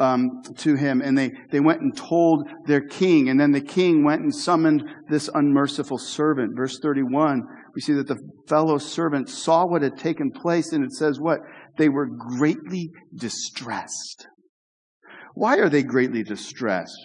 um, 0.00 0.42
to 0.56 0.74
him, 0.74 1.00
and 1.02 1.16
they, 1.16 1.30
they 1.52 1.60
went 1.60 1.82
and 1.82 1.96
told 1.96 2.48
their 2.66 2.84
king, 2.84 3.28
and 3.28 3.38
then 3.38 3.52
the 3.52 3.60
king 3.60 4.02
went 4.02 4.22
and 4.22 4.34
summoned 4.34 4.82
this 5.08 5.30
unmerciful 5.32 5.98
servant. 5.98 6.56
Verse 6.56 6.80
31, 6.80 7.44
we 7.76 7.80
see 7.80 7.92
that 7.92 8.08
the 8.08 8.18
fellow 8.48 8.78
servants 8.78 9.40
saw 9.40 9.64
what 9.64 9.82
had 9.82 9.96
taken 9.96 10.32
place, 10.32 10.72
and 10.72 10.82
it 10.82 10.90
says 10.90 11.20
what? 11.20 11.38
They 11.76 11.88
were 11.88 12.08
greatly 12.08 12.90
distressed. 13.16 14.26
Why 15.34 15.58
are 15.58 15.68
they 15.68 15.82
greatly 15.82 16.22
distressed? 16.22 16.98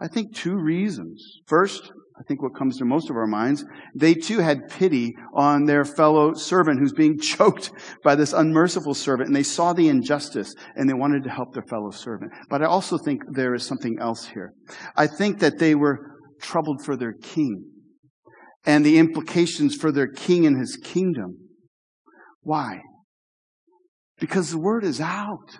I 0.00 0.08
think 0.08 0.34
two 0.34 0.56
reasons. 0.56 1.40
First, 1.46 1.90
I 2.18 2.22
think 2.22 2.42
what 2.42 2.54
comes 2.56 2.78
to 2.78 2.84
most 2.84 3.10
of 3.10 3.16
our 3.16 3.26
minds, 3.26 3.64
they 3.94 4.14
too 4.14 4.38
had 4.38 4.70
pity 4.70 5.14
on 5.34 5.64
their 5.64 5.84
fellow 5.84 6.32
servant 6.32 6.80
who's 6.80 6.92
being 6.92 7.18
choked 7.20 7.70
by 8.02 8.14
this 8.14 8.32
unmerciful 8.32 8.94
servant, 8.94 9.28
and 9.28 9.36
they 9.36 9.42
saw 9.42 9.72
the 9.72 9.88
injustice 9.88 10.54
and 10.76 10.88
they 10.88 10.94
wanted 10.94 11.24
to 11.24 11.30
help 11.30 11.52
their 11.52 11.64
fellow 11.64 11.90
servant. 11.90 12.32
But 12.48 12.62
I 12.62 12.66
also 12.66 12.96
think 12.96 13.22
there 13.32 13.54
is 13.54 13.66
something 13.66 13.98
else 14.00 14.26
here. 14.26 14.54
I 14.96 15.06
think 15.06 15.40
that 15.40 15.58
they 15.58 15.74
were 15.74 15.98
troubled 16.40 16.84
for 16.84 16.96
their 16.96 17.12
king 17.12 17.64
and 18.64 18.84
the 18.84 18.98
implications 18.98 19.74
for 19.74 19.92
their 19.92 20.08
king 20.08 20.46
and 20.46 20.58
his 20.58 20.76
kingdom. 20.76 21.36
Why? 22.42 22.80
Because 24.18 24.50
the 24.50 24.58
word 24.58 24.84
is 24.84 25.00
out. 25.00 25.58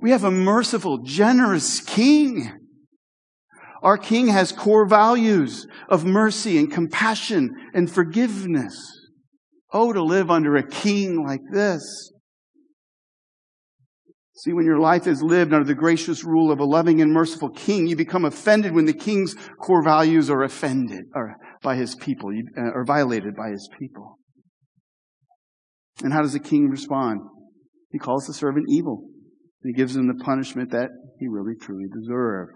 We 0.00 0.10
have 0.12 0.24
a 0.24 0.30
merciful, 0.30 0.98
generous 0.98 1.80
king. 1.80 2.52
Our 3.82 3.98
King 3.98 4.28
has 4.28 4.52
core 4.52 4.86
values 4.86 5.66
of 5.88 6.04
mercy 6.04 6.58
and 6.58 6.70
compassion 6.70 7.54
and 7.74 7.90
forgiveness. 7.90 8.74
Oh, 9.72 9.92
to 9.92 10.02
live 10.02 10.30
under 10.30 10.56
a 10.56 10.66
king 10.66 11.24
like 11.24 11.42
this. 11.52 12.12
See, 14.36 14.52
when 14.52 14.66
your 14.66 14.78
life 14.78 15.06
is 15.08 15.20
lived 15.20 15.52
under 15.52 15.66
the 15.66 15.74
gracious 15.74 16.24
rule 16.24 16.52
of 16.52 16.60
a 16.60 16.64
loving 16.64 17.00
and 17.00 17.12
merciful 17.12 17.50
king, 17.50 17.88
you 17.88 17.96
become 17.96 18.24
offended 18.24 18.72
when 18.72 18.84
the 18.84 18.92
king's 18.92 19.34
core 19.60 19.82
values 19.82 20.30
are 20.30 20.44
offended 20.44 21.06
or 21.12 21.34
by 21.60 21.74
his 21.74 21.96
people, 21.96 22.30
uh, 22.56 22.70
or 22.72 22.84
violated 22.84 23.34
by 23.34 23.50
his 23.50 23.68
people. 23.78 24.16
And 26.04 26.12
how 26.12 26.22
does 26.22 26.34
the 26.34 26.40
king 26.40 26.68
respond? 26.68 27.20
He 27.90 27.98
calls 27.98 28.26
the 28.26 28.34
servant 28.34 28.66
evil. 28.68 29.08
He 29.68 29.74
gives 29.74 29.94
him 29.94 30.06
the 30.06 30.24
punishment 30.24 30.70
that 30.70 30.88
he 31.18 31.28
really 31.28 31.52
truly 31.54 31.90
deserved. 31.94 32.52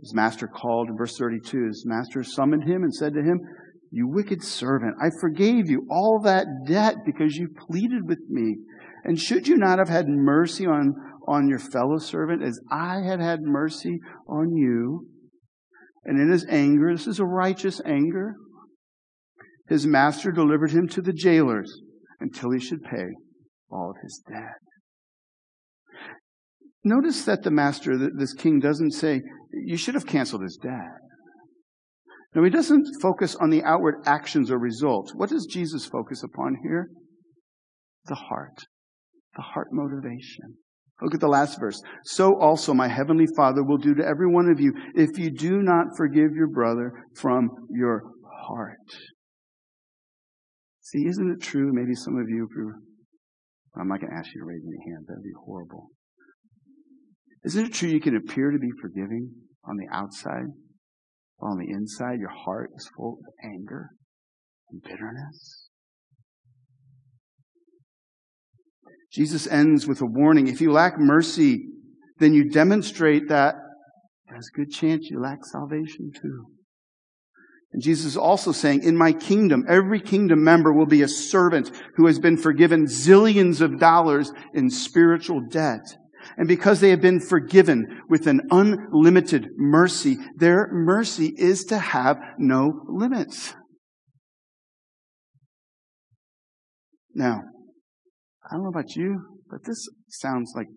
His 0.00 0.14
master 0.14 0.46
called 0.48 0.88
in 0.88 0.96
verse 0.96 1.18
32. 1.18 1.66
His 1.66 1.84
master 1.84 2.24
summoned 2.24 2.64
him 2.64 2.82
and 2.82 2.94
said 2.94 3.12
to 3.12 3.20
him, 3.20 3.38
You 3.90 4.08
wicked 4.08 4.42
servant, 4.42 4.94
I 5.02 5.10
forgave 5.20 5.68
you 5.68 5.86
all 5.90 6.18
that 6.24 6.46
debt 6.66 6.94
because 7.04 7.36
you 7.36 7.50
pleaded 7.54 8.08
with 8.08 8.20
me. 8.30 8.56
And 9.04 9.20
should 9.20 9.48
you 9.48 9.58
not 9.58 9.78
have 9.78 9.90
had 9.90 10.08
mercy 10.08 10.64
on, 10.64 10.94
on 11.26 11.46
your 11.46 11.58
fellow 11.58 11.98
servant 11.98 12.42
as 12.42 12.58
I 12.72 13.02
had 13.02 13.20
had 13.20 13.42
mercy 13.42 14.00
on 14.26 14.54
you? 14.54 15.08
And 16.06 16.18
in 16.18 16.30
his 16.30 16.46
anger, 16.48 16.90
this 16.96 17.06
is 17.06 17.20
a 17.20 17.26
righteous 17.26 17.82
anger, 17.84 18.34
his 19.68 19.86
master 19.86 20.32
delivered 20.32 20.70
him 20.70 20.88
to 20.88 21.02
the 21.02 21.12
jailers 21.12 21.82
until 22.18 22.50
he 22.52 22.60
should 22.60 22.82
pay 22.82 23.08
all 23.70 23.90
of 23.90 24.02
his 24.02 24.22
debt. 24.26 24.67
Notice 26.84 27.24
that 27.24 27.42
the 27.42 27.50
master, 27.50 27.98
this 28.16 28.32
king, 28.32 28.60
doesn't 28.60 28.92
say, 28.92 29.22
you 29.52 29.76
should 29.76 29.94
have 29.94 30.06
canceled 30.06 30.42
his 30.42 30.58
debt. 30.62 31.00
No, 32.34 32.44
he 32.44 32.50
doesn't 32.50 32.86
focus 33.00 33.34
on 33.36 33.50
the 33.50 33.64
outward 33.64 33.96
actions 34.06 34.50
or 34.50 34.58
results. 34.58 35.12
What 35.14 35.30
does 35.30 35.46
Jesus 35.46 35.86
focus 35.86 36.22
upon 36.22 36.56
here? 36.62 36.88
The 38.04 38.14
heart. 38.14 38.64
The 39.34 39.42
heart 39.42 39.68
motivation. 39.72 40.56
Look 41.00 41.14
at 41.14 41.20
the 41.20 41.28
last 41.28 41.60
verse. 41.60 41.80
So 42.04 42.38
also 42.40 42.74
my 42.74 42.88
heavenly 42.88 43.26
Father 43.36 43.62
will 43.62 43.78
do 43.78 43.94
to 43.94 44.04
every 44.04 44.26
one 44.26 44.50
of 44.50 44.60
you 44.60 44.72
if 44.94 45.18
you 45.18 45.30
do 45.30 45.62
not 45.62 45.96
forgive 45.96 46.32
your 46.34 46.48
brother 46.48 46.92
from 47.16 47.48
your 47.70 48.02
heart. 48.46 48.76
See, 50.80 51.06
isn't 51.06 51.30
it 51.30 51.42
true? 51.42 51.70
Maybe 51.72 51.94
some 51.94 52.16
of 52.18 52.28
you, 52.28 52.48
I'm 53.78 53.88
not 53.88 54.00
going 54.00 54.10
to 54.10 54.18
ask 54.18 54.34
you 54.34 54.40
to 54.40 54.46
raise 54.46 54.62
any 54.66 54.92
hand. 54.92 55.06
That'd 55.06 55.22
be 55.22 55.30
horrible. 55.44 55.90
Isn't 57.44 57.66
it 57.66 57.72
true 57.72 57.88
you 57.88 58.00
can 58.00 58.16
appear 58.16 58.50
to 58.50 58.58
be 58.58 58.70
forgiving 58.80 59.30
on 59.64 59.76
the 59.76 59.86
outside, 59.92 60.46
while 61.36 61.52
on 61.52 61.58
the 61.58 61.72
inside 61.72 62.18
your 62.18 62.32
heart 62.44 62.70
is 62.76 62.90
full 62.96 63.18
of 63.20 63.34
anger 63.44 63.90
and 64.70 64.82
bitterness? 64.82 65.68
Jesus 69.12 69.46
ends 69.46 69.86
with 69.86 70.00
a 70.02 70.06
warning. 70.06 70.48
If 70.48 70.60
you 70.60 70.70
lack 70.70 70.98
mercy, 70.98 71.66
then 72.18 72.34
you 72.34 72.50
demonstrate 72.50 73.28
that 73.28 73.54
there's 74.28 74.48
a 74.52 74.56
good 74.56 74.70
chance 74.70 75.08
you 75.08 75.20
lack 75.20 75.44
salvation 75.44 76.10
too. 76.14 76.46
And 77.72 77.82
Jesus 77.82 78.06
is 78.06 78.16
also 78.16 78.52
saying, 78.52 78.82
in 78.82 78.96
my 78.96 79.12
kingdom, 79.12 79.64
every 79.68 80.00
kingdom 80.00 80.42
member 80.42 80.72
will 80.72 80.86
be 80.86 81.02
a 81.02 81.08
servant 81.08 81.70
who 81.96 82.06
has 82.06 82.18
been 82.18 82.36
forgiven 82.36 82.86
zillions 82.86 83.60
of 83.60 83.78
dollars 83.78 84.32
in 84.54 84.70
spiritual 84.70 85.40
debt. 85.50 85.82
And 86.36 86.46
because 86.46 86.80
they 86.80 86.90
have 86.90 87.00
been 87.00 87.20
forgiven 87.20 88.02
with 88.08 88.26
an 88.26 88.42
unlimited 88.50 89.48
mercy, 89.56 90.16
their 90.36 90.68
mercy 90.72 91.34
is 91.36 91.64
to 91.64 91.78
have 91.78 92.18
no 92.38 92.84
limits. 92.88 93.54
Now, 97.14 97.40
I 98.48 98.54
don't 98.54 98.62
know 98.62 98.68
about 98.68 98.94
you, 98.94 99.40
but 99.50 99.64
this 99.64 99.88
sounds 100.08 100.52
like 100.54 100.68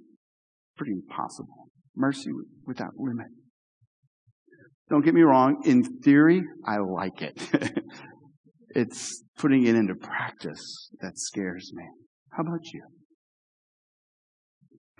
pretty 0.77 0.93
impossible. 0.93 1.69
Mercy 1.95 2.31
without 2.65 2.93
limit. 2.97 3.27
Don't 4.89 5.05
get 5.05 5.13
me 5.13 5.21
wrong, 5.21 5.61
in 5.65 5.83
theory, 6.01 6.41
I 6.65 6.77
like 6.77 7.21
it. 7.21 7.39
it's 8.69 9.23
putting 9.37 9.65
it 9.65 9.75
into 9.75 9.95
practice 9.95 10.89
that 10.99 11.17
scares 11.17 11.71
me. 11.73 11.83
How 12.31 12.43
about 12.43 12.65
you? 12.73 12.83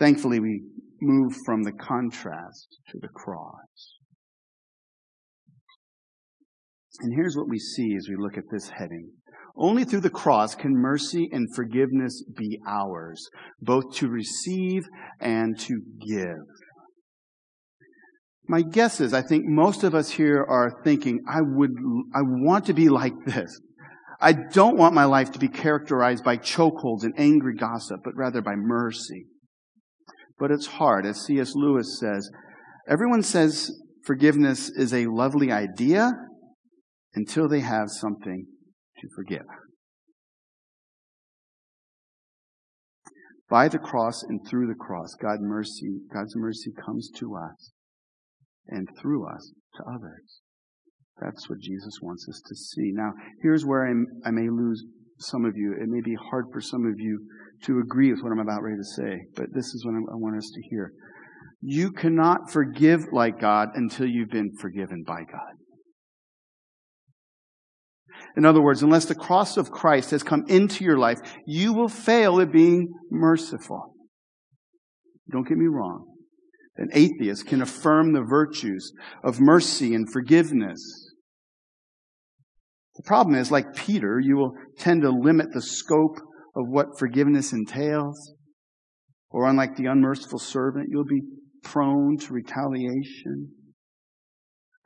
Thankfully, 0.02 0.40
we 0.40 0.64
move 1.00 1.32
from 1.46 1.62
the 1.62 1.72
contrast 1.72 2.80
to 2.90 2.98
the 3.00 3.08
cross. 3.08 4.00
And 7.02 7.14
here's 7.16 7.38
what 7.38 7.48
we 7.48 7.60
see 7.60 7.94
as 7.96 8.08
we 8.10 8.16
look 8.18 8.36
at 8.36 8.46
this 8.52 8.70
heading. 8.70 9.12
Only 9.56 9.84
through 9.84 10.00
the 10.00 10.10
cross 10.10 10.56
can 10.56 10.74
mercy 10.74 11.30
and 11.32 11.54
forgiveness 11.54 12.24
be 12.36 12.60
ours, 12.68 13.30
both 13.62 13.94
to 13.98 14.08
receive 14.08 14.86
and 15.20 15.60
to 15.60 15.80
give. 16.08 16.48
My 18.48 18.64
guess 18.64 19.02
is 19.02 19.14
I 19.14 19.22
think 19.22 19.44
most 19.46 19.84
of 19.84 19.94
us 19.94 20.10
here 20.10 20.44
are 20.44 20.82
thinking, 20.84 21.20
I 21.30 21.42
would, 21.42 21.76
I 22.16 22.22
want 22.24 22.66
to 22.66 22.74
be 22.74 22.90
like 22.90 23.14
this. 23.28 23.56
I 24.20 24.34
don't 24.34 24.78
want 24.78 24.96
my 24.96 25.06
life 25.06 25.32
to 25.34 25.40
be 25.40 25.48
characterized 25.48 26.24
by 26.24 26.38
chokeholds 26.38 27.04
and 27.04 27.14
angry 27.18 27.54
gossip, 27.54 28.00
but 28.04 28.16
rather 28.16 28.42
by 28.42 28.56
mercy 28.56 29.28
but 30.42 30.50
it's 30.50 30.66
hard. 30.66 31.06
As 31.06 31.22
C.S. 31.22 31.54
Lewis 31.54 32.00
says, 32.00 32.28
everyone 32.90 33.22
says 33.22 33.72
forgiveness 34.04 34.72
is 34.72 34.92
a 34.92 35.06
lovely 35.06 35.52
idea 35.52 36.12
until 37.14 37.48
they 37.48 37.60
have 37.60 37.92
something 37.92 38.48
to 38.98 39.08
forgive. 39.16 39.46
By 43.52 43.68
the 43.68 43.78
cross 43.78 44.24
and 44.24 44.40
through 44.50 44.66
the 44.66 44.80
cross, 44.80 45.14
God 45.22 45.42
mercy, 45.42 46.00
God's 46.12 46.36
mercy 46.36 46.72
comes 46.84 47.12
to 47.18 47.36
us 47.36 47.72
and 48.68 48.88
through 49.00 49.28
us 49.28 49.54
to 49.76 49.84
others. 49.84 50.40
That's 51.22 51.48
what 51.52 51.60
Jesus 51.60 52.00
wants 52.02 52.28
us 52.28 52.42
to 52.48 52.56
see. 52.56 52.92
Now, 52.96 53.12
here's 53.44 53.64
where 53.64 53.88
I'm, 53.88 54.08
i 54.26 54.32
may 54.32 54.50
lose 54.50 54.84
some 55.20 55.46
of 55.46 55.56
you. 55.56 55.74
It 55.74 55.88
may 55.88 56.02
be 56.02 56.16
hard 56.32 56.46
for 56.52 56.62
some 56.62 56.88
of 56.88 56.96
you 56.98 57.20
to 57.64 57.80
agree 57.80 58.12
with 58.12 58.22
what 58.22 58.32
I'm 58.32 58.40
about 58.40 58.64
ready 58.64 58.78
to 58.78 58.84
say, 58.84 59.22
but 59.36 59.48
this 59.54 59.68
is 59.68 59.86
what 59.86 59.94
I 59.94 60.16
want 60.16 60.38
us 60.38 60.50
to 60.54 60.62
hear. 60.70 60.94
You 61.62 61.92
cannot 61.92 62.52
forgive 62.52 63.02
like 63.12 63.40
God 63.40 63.70
until 63.76 64.08
you've 64.08 64.30
been 64.30 64.52
forgiven 64.60 65.04
by 65.06 65.20
God. 65.20 65.54
In 68.36 68.46
other 68.46 68.62
words, 68.62 68.82
unless 68.82 69.06
the 69.06 69.16
cross 69.16 69.58
of 69.58 69.72
Christ 69.72 70.12
has 70.12 70.24
come 70.24 70.46
into 70.48 70.84
your 70.84 70.98
life, 70.98 71.18
you 71.46 71.74
will 71.74 71.90
fail 71.90 72.40
at 72.40 72.52
being 72.52 72.88
merciful. 73.10 73.94
Don't 75.32 75.48
get 75.48 75.58
me 75.58 75.68
wrong. 75.68 76.08
An 76.78 76.90
atheist 76.94 77.48
can 77.48 77.62
affirm 77.62 78.14
the 78.14 78.24
virtues 78.24 78.92
of 79.24 79.40
mercy 79.40 79.94
and 79.94 80.12
forgiveness. 80.12 81.12
The 82.96 83.04
problem 83.04 83.36
is, 83.36 83.52
like 83.52 83.76
Peter, 83.76 84.20
you 84.20 84.36
will 84.36 84.54
tend 84.78 85.02
to 85.02 85.10
limit 85.10 85.48
the 85.54 85.62
scope 85.62 86.18
of 86.56 86.68
what 86.68 86.98
forgiveness 86.98 87.54
entails. 87.54 88.34
Or 89.30 89.48
unlike 89.48 89.76
the 89.78 89.86
unmerciful 89.86 90.40
servant, 90.40 90.90
you'll 90.90 91.06
be 91.06 91.22
prone 91.64 92.18
to 92.18 92.34
retaliation. 92.34 93.52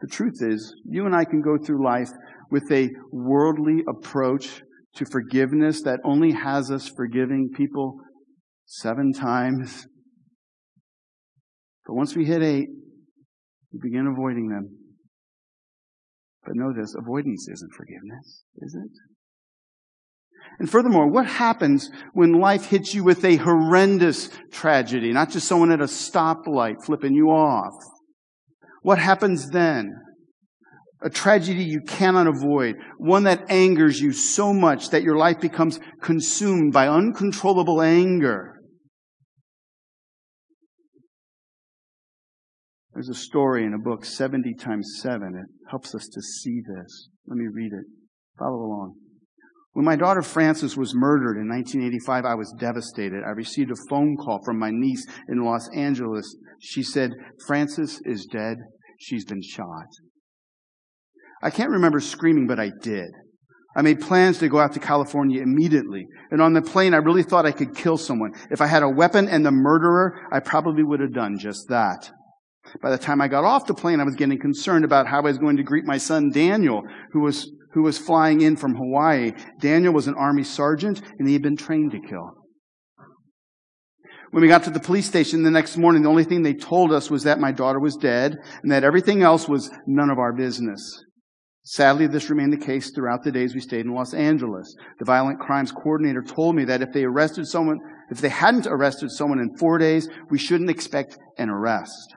The 0.02 0.08
truth 0.08 0.40
is, 0.42 0.76
you 0.86 1.06
and 1.06 1.16
I 1.16 1.26
can 1.26 1.42
go 1.42 1.58
through 1.58 1.84
life 1.84 2.10
with 2.52 2.72
a 2.72 2.90
worldly 3.12 3.84
approach 3.88 4.62
to 4.96 5.06
forgiveness 5.06 5.82
that 5.84 6.00
only 6.04 6.32
has 6.32 6.70
us 6.70 6.88
forgiving 6.88 7.50
people 7.56 8.00
seven 8.66 9.14
times. 9.14 9.88
But 11.86 11.96
once 11.96 12.16
we 12.16 12.26
hit 12.26 12.42
eight, 12.42 12.68
we 13.72 13.80
begin 13.82 14.08
avoiding 14.08 14.50
them. 14.50 14.78
But 16.44 16.56
know 16.56 16.72
this 16.74 16.94
avoidance 16.96 17.48
isn't 17.52 17.74
forgiveness, 17.74 18.44
is 18.58 18.76
it? 18.76 19.15
And 20.60 20.70
furthermore, 20.70 21.10
what 21.10 21.26
happens 21.26 21.90
when 22.14 22.40
life 22.40 22.66
hits 22.66 22.94
you 22.94 23.04
with 23.04 23.26
a 23.26 23.36
horrendous 23.36 24.30
tragedy? 24.52 25.12
Not 25.12 25.32
just 25.32 25.48
someone 25.48 25.72
at 25.72 25.82
a 25.82 25.86
stoplight 25.86 26.84
flipping 26.86 27.14
you 27.14 27.28
off. 27.28 27.74
What 28.82 29.00
happens 29.00 29.50
then? 29.50 29.94
A 31.02 31.10
tragedy 31.10 31.64
you 31.64 31.82
cannot 31.82 32.28
avoid. 32.28 32.76
One 32.98 33.24
that 33.24 33.52
angers 33.52 34.00
you 34.00 34.14
so 34.14 34.54
much 34.54 34.90
that 34.90 35.04
your 35.04 35.18
life 35.18 35.42
becomes 35.42 35.80
consumed 36.02 36.72
by 36.72 36.88
uncontrollable 36.88 37.82
anger. 37.82 38.54
There's 42.94 43.10
a 43.10 43.14
story 43.14 43.66
in 43.66 43.74
a 43.74 43.78
book, 43.78 44.06
70 44.06 44.54
times 44.54 45.00
7. 45.02 45.36
It 45.36 45.70
helps 45.70 45.94
us 45.94 46.08
to 46.14 46.22
see 46.22 46.62
this. 46.62 47.10
Let 47.28 47.38
me 47.38 47.48
read 47.52 47.74
it. 47.74 47.86
Follow 48.40 48.56
along. 48.56 48.96
When 49.76 49.84
my 49.84 49.98
daughter 49.98 50.22
Frances 50.22 50.78
was 50.78 50.96
murdered 50.96 51.36
in 51.36 51.50
1985, 51.50 52.24
I 52.24 52.34
was 52.36 52.56
devastated. 52.58 53.24
I 53.26 53.32
received 53.32 53.72
a 53.72 53.90
phone 53.90 54.16
call 54.16 54.40
from 54.46 54.58
my 54.58 54.70
niece 54.72 55.06
in 55.28 55.44
Los 55.44 55.68
Angeles. 55.76 56.34
She 56.62 56.82
said, 56.82 57.12
Frances 57.46 58.02
is 58.06 58.26
dead. 58.26 58.56
She's 58.98 59.26
been 59.26 59.42
shot. 59.42 59.88
I 61.44 61.50
can't 61.50 61.72
remember 61.72 62.00
screaming, 62.00 62.48
but 62.48 62.58
I 62.58 62.72
did. 62.82 63.10
I 63.76 63.82
made 63.82 64.00
plans 64.00 64.38
to 64.38 64.48
go 64.48 64.60
out 64.60 64.72
to 64.76 64.80
California 64.80 65.42
immediately. 65.42 66.08
And 66.32 66.42
on 66.42 66.54
the 66.54 66.62
plane, 66.62 66.94
I 66.94 67.00
really 67.00 67.24
thought 67.24 67.46
I 67.46 67.52
could 67.52 67.76
kill 67.76 67.98
someone. 67.98 68.32
If 68.52 68.62
I 68.62 68.68
had 68.68 68.82
a 68.82 68.90
weapon 68.90 69.28
and 69.28 69.46
the 69.46 69.52
murderer, 69.52 70.22
I 70.32 70.40
probably 70.40 70.84
would 70.84 71.02
have 71.02 71.14
done 71.14 71.38
just 71.38 71.68
that. 71.68 72.10
By 72.82 72.92
the 72.92 72.98
time 72.98 73.20
I 73.20 73.28
got 73.28 73.44
off 73.44 73.68
the 73.68 73.74
plane, 73.74 74.00
I 74.00 74.06
was 74.06 74.16
getting 74.16 74.40
concerned 74.40 74.86
about 74.86 75.08
how 75.08 75.18
I 75.18 75.24
was 75.24 75.38
going 75.38 75.58
to 75.58 75.64
greet 75.64 75.84
my 75.84 75.98
son 75.98 76.32
Daniel, 76.32 76.82
who 77.12 77.20
was 77.20 77.52
who 77.76 77.84
was 77.84 78.00
flying 78.00 78.40
in 78.40 78.56
from 78.56 78.74
Hawaii. 78.74 79.34
Daniel 79.60 79.94
was 79.94 80.08
an 80.08 80.16
Army 80.16 80.44
sergeant, 80.44 81.02
and 81.20 81.28
he 81.28 81.34
had 81.34 81.44
been 81.44 81.58
trained 81.58 81.92
to 81.92 82.00
kill. 82.00 82.32
When 84.32 84.42
we 84.42 84.48
got 84.48 84.64
to 84.64 84.70
the 84.70 84.80
police 84.80 85.06
station 85.06 85.44
the 85.44 85.52
next 85.52 85.78
morning, 85.78 86.02
the 86.02 86.10
only 86.10 86.24
thing 86.24 86.42
they 86.42 86.54
told 86.54 86.94
us 86.94 87.12
was 87.12 87.24
that 87.24 87.40
my 87.40 87.52
daughter 87.52 87.80
was 87.80 87.98
dead 87.98 88.38
and 88.64 88.72
that 88.72 88.86
everything 88.86 89.24
else 89.24 89.48
was 89.48 89.70
none 89.86 90.10
of 90.10 90.20
our 90.20 90.34
business. 90.34 91.04
Sadly, 91.64 92.08
this 92.08 92.30
remained 92.30 92.54
the 92.54 92.66
case 92.66 92.92
throughout 92.92 93.24
the 93.24 93.32
days 93.32 93.54
we 93.54 93.60
stayed 93.60 93.86
in 93.86 93.94
Los 93.94 94.14
Angeles. 94.14 94.74
The 95.00 95.06
violent 95.06 95.40
crimes 95.40 95.72
coordinator 95.74 96.22
told 96.22 96.56
me 96.56 96.64
that 96.66 96.82
if 96.82 96.94
they 96.94 97.04
arrested 97.04 97.46
someone, 97.46 97.80
if 98.10 98.22
they 98.22 98.30
hadn't 98.30 98.68
arrested 98.68 99.12
someone 99.12 99.40
in 99.40 99.58
four 99.58 99.78
days, 99.78 100.08
we 100.30 100.38
shouldn't 100.38 100.70
expect 100.70 101.18
an 101.38 101.50
arrest. 101.50 102.15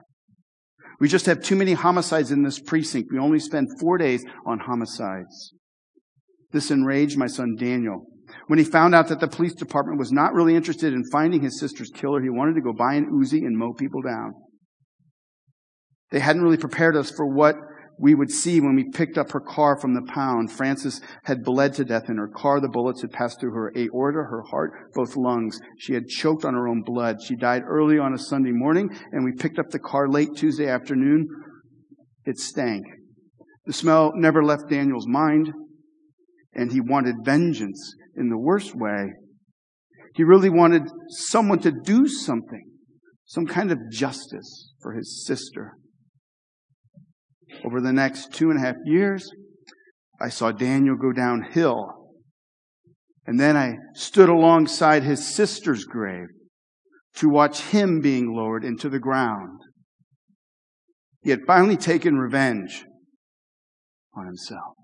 We 0.99 1.07
just 1.07 1.25
have 1.27 1.41
too 1.41 1.55
many 1.55 1.73
homicides 1.73 2.31
in 2.31 2.43
this 2.43 2.59
precinct. 2.59 3.11
We 3.11 3.19
only 3.19 3.39
spend 3.39 3.67
four 3.79 3.97
days 3.97 4.23
on 4.45 4.59
homicides. 4.59 5.53
This 6.51 6.71
enraged 6.71 7.17
my 7.17 7.27
son 7.27 7.55
Daniel. 7.57 8.05
When 8.47 8.59
he 8.59 8.65
found 8.65 8.93
out 8.93 9.07
that 9.07 9.19
the 9.19 9.27
police 9.27 9.53
department 9.53 9.97
was 9.97 10.11
not 10.11 10.33
really 10.33 10.55
interested 10.55 10.93
in 10.93 11.03
finding 11.11 11.41
his 11.41 11.59
sister's 11.59 11.89
killer, 11.89 12.21
he 12.21 12.29
wanted 12.29 12.55
to 12.55 12.61
go 12.61 12.73
buy 12.73 12.95
an 12.95 13.11
Uzi 13.11 13.39
and 13.39 13.57
mow 13.57 13.73
people 13.73 14.01
down. 14.01 14.33
They 16.11 16.19
hadn't 16.19 16.41
really 16.41 16.57
prepared 16.57 16.95
us 16.95 17.11
for 17.11 17.25
what 17.25 17.55
we 17.99 18.15
would 18.15 18.31
see 18.31 18.61
when 18.61 18.75
we 18.75 18.89
picked 18.89 19.17
up 19.17 19.31
her 19.31 19.41
car 19.41 19.77
from 19.77 19.93
the 19.93 20.01
pound. 20.01 20.51
Frances 20.51 21.01
had 21.25 21.43
bled 21.43 21.73
to 21.73 21.83
death 21.83 22.09
in 22.09 22.15
her 22.15 22.29
car. 22.29 22.61
The 22.61 22.69
bullets 22.69 23.01
had 23.01 23.11
passed 23.11 23.39
through 23.39 23.53
her 23.53 23.73
aorta, 23.75 24.19
her 24.29 24.43
heart, 24.49 24.71
both 24.93 25.17
lungs. 25.17 25.59
She 25.77 25.93
had 25.93 26.07
choked 26.07 26.45
on 26.45 26.53
her 26.53 26.67
own 26.67 26.81
blood. 26.81 27.17
She 27.21 27.35
died 27.35 27.63
early 27.67 27.99
on 27.99 28.13
a 28.13 28.17
Sunday 28.17 28.51
morning, 28.53 28.89
and 29.11 29.25
we 29.25 29.33
picked 29.33 29.59
up 29.59 29.69
the 29.69 29.79
car 29.79 30.07
late 30.07 30.29
Tuesday 30.35 30.67
afternoon. 30.67 31.27
It 32.23 32.39
stank. 32.39 32.85
The 33.65 33.73
smell 33.73 34.13
never 34.15 34.43
left 34.43 34.69
Daniel's 34.69 35.07
mind, 35.07 35.51
and 36.53 36.71
he 36.71 36.79
wanted 36.79 37.15
vengeance 37.23 37.93
in 38.15 38.29
the 38.29 38.37
worst 38.37 38.73
way. 38.75 39.11
He 40.15 40.23
really 40.23 40.49
wanted 40.49 40.83
someone 41.09 41.59
to 41.59 41.71
do 41.71 42.07
something, 42.07 42.63
some 43.25 43.45
kind 43.45 43.71
of 43.71 43.77
justice 43.91 44.71
for 44.81 44.93
his 44.93 45.25
sister. 45.25 45.73
Over 47.65 47.81
the 47.81 47.93
next 47.93 48.33
two 48.33 48.49
and 48.49 48.59
a 48.59 48.61
half 48.61 48.75
years, 48.85 49.29
I 50.21 50.29
saw 50.29 50.51
Daniel 50.51 50.95
go 50.95 51.11
downhill. 51.11 52.11
And 53.25 53.39
then 53.39 53.55
I 53.55 53.75
stood 53.93 54.29
alongside 54.29 55.03
his 55.03 55.27
sister's 55.27 55.85
grave 55.85 56.27
to 57.15 57.29
watch 57.29 57.61
him 57.61 57.99
being 57.99 58.33
lowered 58.33 58.63
into 58.63 58.89
the 58.89 58.99
ground. 58.99 59.59
He 61.21 61.29
had 61.29 61.41
finally 61.45 61.77
taken 61.77 62.15
revenge 62.15 62.85
on 64.15 64.25
himself. 64.25 64.75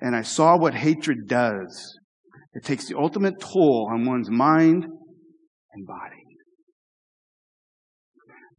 And 0.00 0.16
I 0.16 0.22
saw 0.22 0.56
what 0.56 0.74
hatred 0.74 1.26
does. 1.26 1.98
It 2.54 2.64
takes 2.64 2.88
the 2.88 2.96
ultimate 2.96 3.40
toll 3.40 3.88
on 3.92 4.06
one's 4.06 4.30
mind 4.30 4.84
and 4.84 5.86
body. 5.86 6.19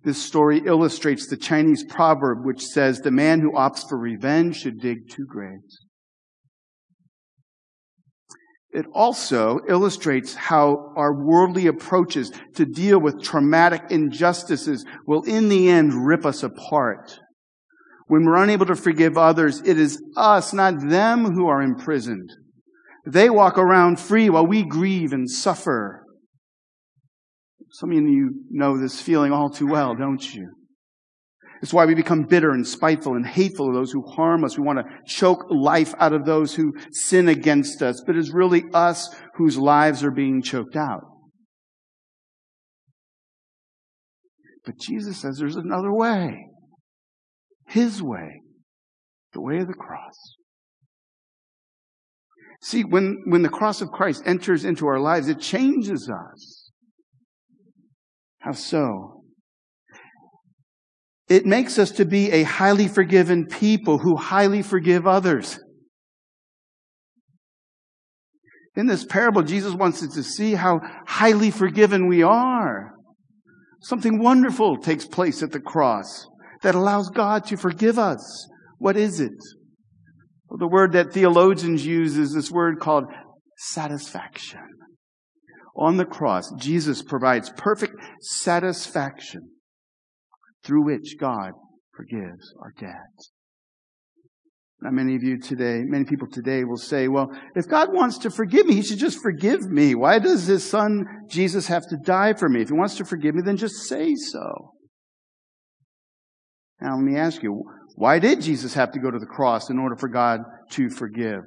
This 0.04 0.22
story 0.22 0.62
illustrates 0.66 1.28
the 1.28 1.38
Chinese 1.38 1.84
proverb 1.84 2.44
which 2.44 2.66
says 2.66 3.00
the 3.00 3.12
man 3.12 3.40
who 3.42 3.52
opts 3.52 3.88
for 3.88 3.98
revenge 3.98 4.58
should 4.58 4.80
dig 4.80 5.10
two 5.10 5.26
graves. 5.26 5.86
It 8.74 8.86
also 8.94 9.60
illustrates 9.68 10.34
how 10.34 10.94
our 10.96 11.14
worldly 11.14 11.68
approaches 11.68 12.32
to 12.56 12.66
deal 12.66 13.00
with 13.00 13.22
traumatic 13.22 13.84
injustices 13.90 14.86
will 15.06 15.24
in 15.24 15.50
the 15.50 15.70
end 15.70 16.08
rip 16.08 16.26
us 16.26 16.42
apart. 16.42 17.20
When 18.08 18.26
we're 18.26 18.42
unable 18.42 18.66
to 18.68 18.76
forgive 18.76 19.18
others, 19.18 19.62
it 19.66 19.78
is 19.78 20.02
us, 20.16 20.54
not 20.54 20.90
them, 20.90 21.34
who 21.34 21.48
are 21.48 21.62
imprisoned. 21.62 22.32
They 23.06 23.30
walk 23.30 23.58
around 23.58 24.00
free 24.00 24.30
while 24.30 24.46
we 24.48 24.64
grieve 24.64 25.12
and 25.12 25.30
suffer. 25.30 26.01
Some 27.74 27.92
of 27.92 27.98
you 27.98 28.46
know 28.50 28.78
this 28.78 29.02
feeling 29.02 29.32
all 29.32 29.50
too 29.50 29.68
well, 29.68 29.96
don't 29.96 30.34
you? 30.34 30.52
It's 31.62 31.74
why 31.74 31.86
we 31.86 31.94
become 31.94 32.24
bitter 32.24 32.52
and 32.52 32.68
spiteful 32.68 33.16
and 33.16 33.26
hateful 33.26 33.70
of 33.70 33.76
those 33.76 33.92
who 33.92 34.02
harm 34.02 34.44
us. 34.44 34.58
We 34.58 34.64
want 34.64 34.80
to 34.80 34.86
choke 35.06 35.46
life 35.50 35.94
out 36.00 36.12
of 36.12 36.26
those 36.26 36.56
who 36.56 36.74
sin 36.92 37.30
against 37.30 37.84
us, 37.84 38.02
but 38.06 38.16
it's 38.16 38.34
really 38.34 38.64
us 38.74 39.14
whose 39.36 39.58
lives 39.58 40.04
are 40.04 40.12
being 40.12 40.42
choked 40.42 40.76
out. 40.76 41.02
But 44.66 44.80
Jesus 44.80 45.18
says 45.18 45.38
there's 45.38 45.56
another 45.56 45.94
way. 45.94 46.48
His 47.68 48.02
way. 48.02 48.42
The 49.34 49.42
way 49.42 49.60
of 49.60 49.68
the 49.68 49.74
cross. 49.74 50.36
See, 52.64 52.84
when, 52.84 53.24
when 53.26 53.44
the 53.44 53.50
cross 53.50 53.82
of 53.82 53.90
Christ 53.90 54.24
enters 54.26 54.66
into 54.66 54.88
our 54.88 55.00
lives, 55.00 55.28
it 55.30 55.40
changes 55.40 56.10
us. 56.10 56.61
How 58.42 58.54
so? 58.54 59.24
It 61.30 61.46
makes 61.46 61.80
us 61.80 61.92
to 61.92 62.06
be 62.06 62.32
a 62.32 62.44
highly 62.44 62.88
forgiven 62.88 63.46
people 63.46 64.00
who 64.00 64.18
highly 64.18 64.64
forgive 64.64 65.08
others. 65.08 65.60
In 68.76 68.88
this 68.88 69.06
parable, 69.06 69.44
Jesus 69.44 69.74
wants 69.74 70.02
us 70.02 70.14
to 70.16 70.24
see 70.24 70.56
how 70.56 70.80
highly 71.06 71.52
forgiven 71.52 72.08
we 72.08 72.24
are. 72.24 72.94
Something 73.82 74.22
wonderful 74.22 74.78
takes 74.78 75.06
place 75.06 75.44
at 75.44 75.52
the 75.52 75.60
cross 75.60 76.26
that 76.64 76.76
allows 76.76 77.10
God 77.10 77.46
to 77.46 77.58
forgive 77.58 78.00
us. 78.00 78.50
What 78.78 78.98
is 78.98 79.20
it? 79.20 79.40
Well, 80.50 80.58
the 80.58 80.68
word 80.68 80.94
that 80.94 81.14
theologians 81.14 81.86
use 81.86 82.18
is 82.18 82.34
this 82.34 82.52
word 82.52 82.80
called 82.80 83.06
satisfaction 83.58 84.62
on 85.82 85.98
the 85.98 86.06
cross, 86.06 86.52
Jesus 86.58 87.02
provides 87.02 87.52
perfect 87.58 87.96
satisfaction 88.22 89.50
through 90.64 90.86
which 90.86 91.18
God 91.20 91.52
forgives 91.96 92.54
our 92.62 92.72
debts. 92.80 93.32
Now, 94.84 94.92
many 94.92 95.16
of 95.16 95.24
you 95.24 95.40
today, 95.40 95.82
many 95.84 96.06
people 96.06 96.28
today 96.32 96.64
will 96.64 96.78
say, 96.78 97.08
well, 97.08 97.30
if 97.56 97.68
God 97.68 97.94
wants 97.94 98.18
to 98.20 98.32
forgive 98.32 98.66
me, 98.66 98.76
he 98.76 98.82
should 98.82 98.98
just 98.98 99.22
forgive 99.22 99.70
me. 99.70 99.94
Why 99.94 100.18
does 100.18 100.48
his 100.48 100.68
son 100.68 101.06
Jesus 101.30 101.68
have 101.68 101.88
to 101.90 101.98
die 102.04 102.34
for 102.34 102.50
me? 102.50 102.62
If 102.62 102.70
he 102.70 102.74
wants 102.74 102.96
to 102.98 103.06
forgive 103.06 103.36
me, 103.36 103.42
then 103.44 103.58
just 103.58 103.88
say 103.88 104.16
so. 104.16 104.74
Now, 106.80 106.96
let 106.96 107.04
me 107.04 107.18
ask 107.18 107.44
you, 107.44 107.64
why 107.96 108.18
did 108.18 108.42
Jesus 108.42 108.74
have 108.74 108.92
to 108.94 109.00
go 109.00 109.12
to 109.12 109.20
the 109.20 109.28
cross 109.28 109.70
in 109.70 109.78
order 109.78 109.96
for 109.96 110.10
God 110.10 110.40
to 110.72 110.90
forgive? 110.90 111.42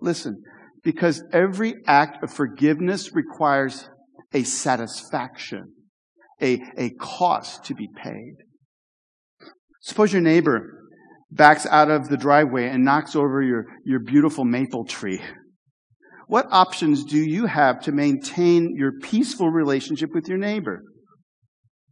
Listen, 0.00 0.42
because 0.86 1.20
every 1.32 1.74
act 1.88 2.22
of 2.22 2.32
forgiveness 2.32 3.12
requires 3.12 3.90
a 4.32 4.44
satisfaction, 4.44 5.72
a, 6.40 6.62
a 6.78 6.90
cost 6.90 7.64
to 7.64 7.74
be 7.74 7.88
paid. 7.88 8.34
Suppose 9.80 10.12
your 10.12 10.22
neighbor 10.22 10.84
backs 11.28 11.66
out 11.66 11.90
of 11.90 12.08
the 12.08 12.16
driveway 12.16 12.68
and 12.68 12.84
knocks 12.84 13.16
over 13.16 13.42
your, 13.42 13.64
your 13.84 13.98
beautiful 13.98 14.44
maple 14.44 14.84
tree. 14.84 15.20
What 16.28 16.46
options 16.52 17.02
do 17.02 17.18
you 17.18 17.46
have 17.46 17.80
to 17.82 17.90
maintain 17.90 18.76
your 18.76 18.92
peaceful 19.02 19.50
relationship 19.50 20.10
with 20.14 20.28
your 20.28 20.38
neighbor? 20.38 20.84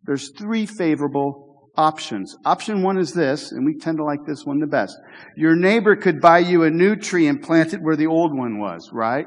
There's 0.05 0.31
three 0.39 0.67
favorable 0.67 1.54
options. 1.77 2.37
Option 2.45 2.83
one 2.83 2.99
is 2.99 3.13
this, 3.13 3.53
and 3.53 3.65
we 3.65 3.77
tend 3.79 3.99
to 3.99 4.05
like 4.05 4.21
this 4.27 4.45
one 4.45 4.61
the 4.61 4.67
best. 4.67 4.97
Your 5.37 5.57
neighbor 5.57 5.97
could 5.97 6.21
buy 6.21 6.39
you 6.39 6.63
a 6.63 6.71
new 6.71 6.97
tree 6.97 7.27
and 7.27 7.43
plant 7.43 7.75
it 7.75 7.83
where 7.83 7.97
the 7.97 8.07
old 8.07 8.37
one 8.37 8.59
was, 8.59 8.91
right? 8.93 9.27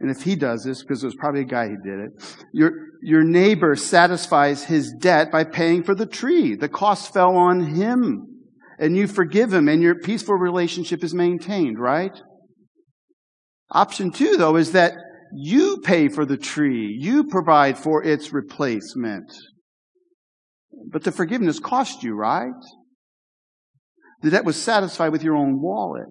And 0.00 0.10
if 0.10 0.22
he 0.22 0.36
does 0.36 0.64
this, 0.64 0.82
because 0.82 1.00
there's 1.00 1.16
probably 1.16 1.40
a 1.40 1.44
guy 1.44 1.68
who 1.68 1.76
did 1.76 1.98
it, 1.98 2.36
your, 2.52 2.72
your 3.02 3.24
neighbor 3.24 3.74
satisfies 3.74 4.64
his 4.64 4.94
debt 5.00 5.32
by 5.32 5.44
paying 5.44 5.82
for 5.82 5.94
the 5.94 6.06
tree. 6.06 6.54
The 6.54 6.68
cost 6.68 7.12
fell 7.12 7.36
on 7.36 7.74
him 7.74 8.26
and 8.78 8.96
you 8.96 9.08
forgive 9.08 9.52
him 9.52 9.68
and 9.68 9.82
your 9.82 9.96
peaceful 9.96 10.36
relationship 10.36 11.02
is 11.02 11.14
maintained, 11.14 11.80
right? 11.80 12.16
Option 13.72 14.12
two, 14.12 14.36
though, 14.36 14.56
is 14.56 14.72
that 14.72 14.94
you 15.32 15.78
pay 15.78 16.08
for 16.08 16.24
the 16.24 16.36
tree. 16.36 16.96
You 16.98 17.24
provide 17.24 17.76
for 17.76 18.02
its 18.02 18.32
replacement. 18.32 19.30
But 20.70 21.04
the 21.04 21.12
forgiveness 21.12 21.58
cost 21.58 22.02
you, 22.02 22.14
right? 22.14 22.52
The 24.22 24.30
debt 24.30 24.44
was 24.44 24.60
satisfied 24.60 25.12
with 25.12 25.22
your 25.22 25.36
own 25.36 25.60
wallet. 25.60 26.08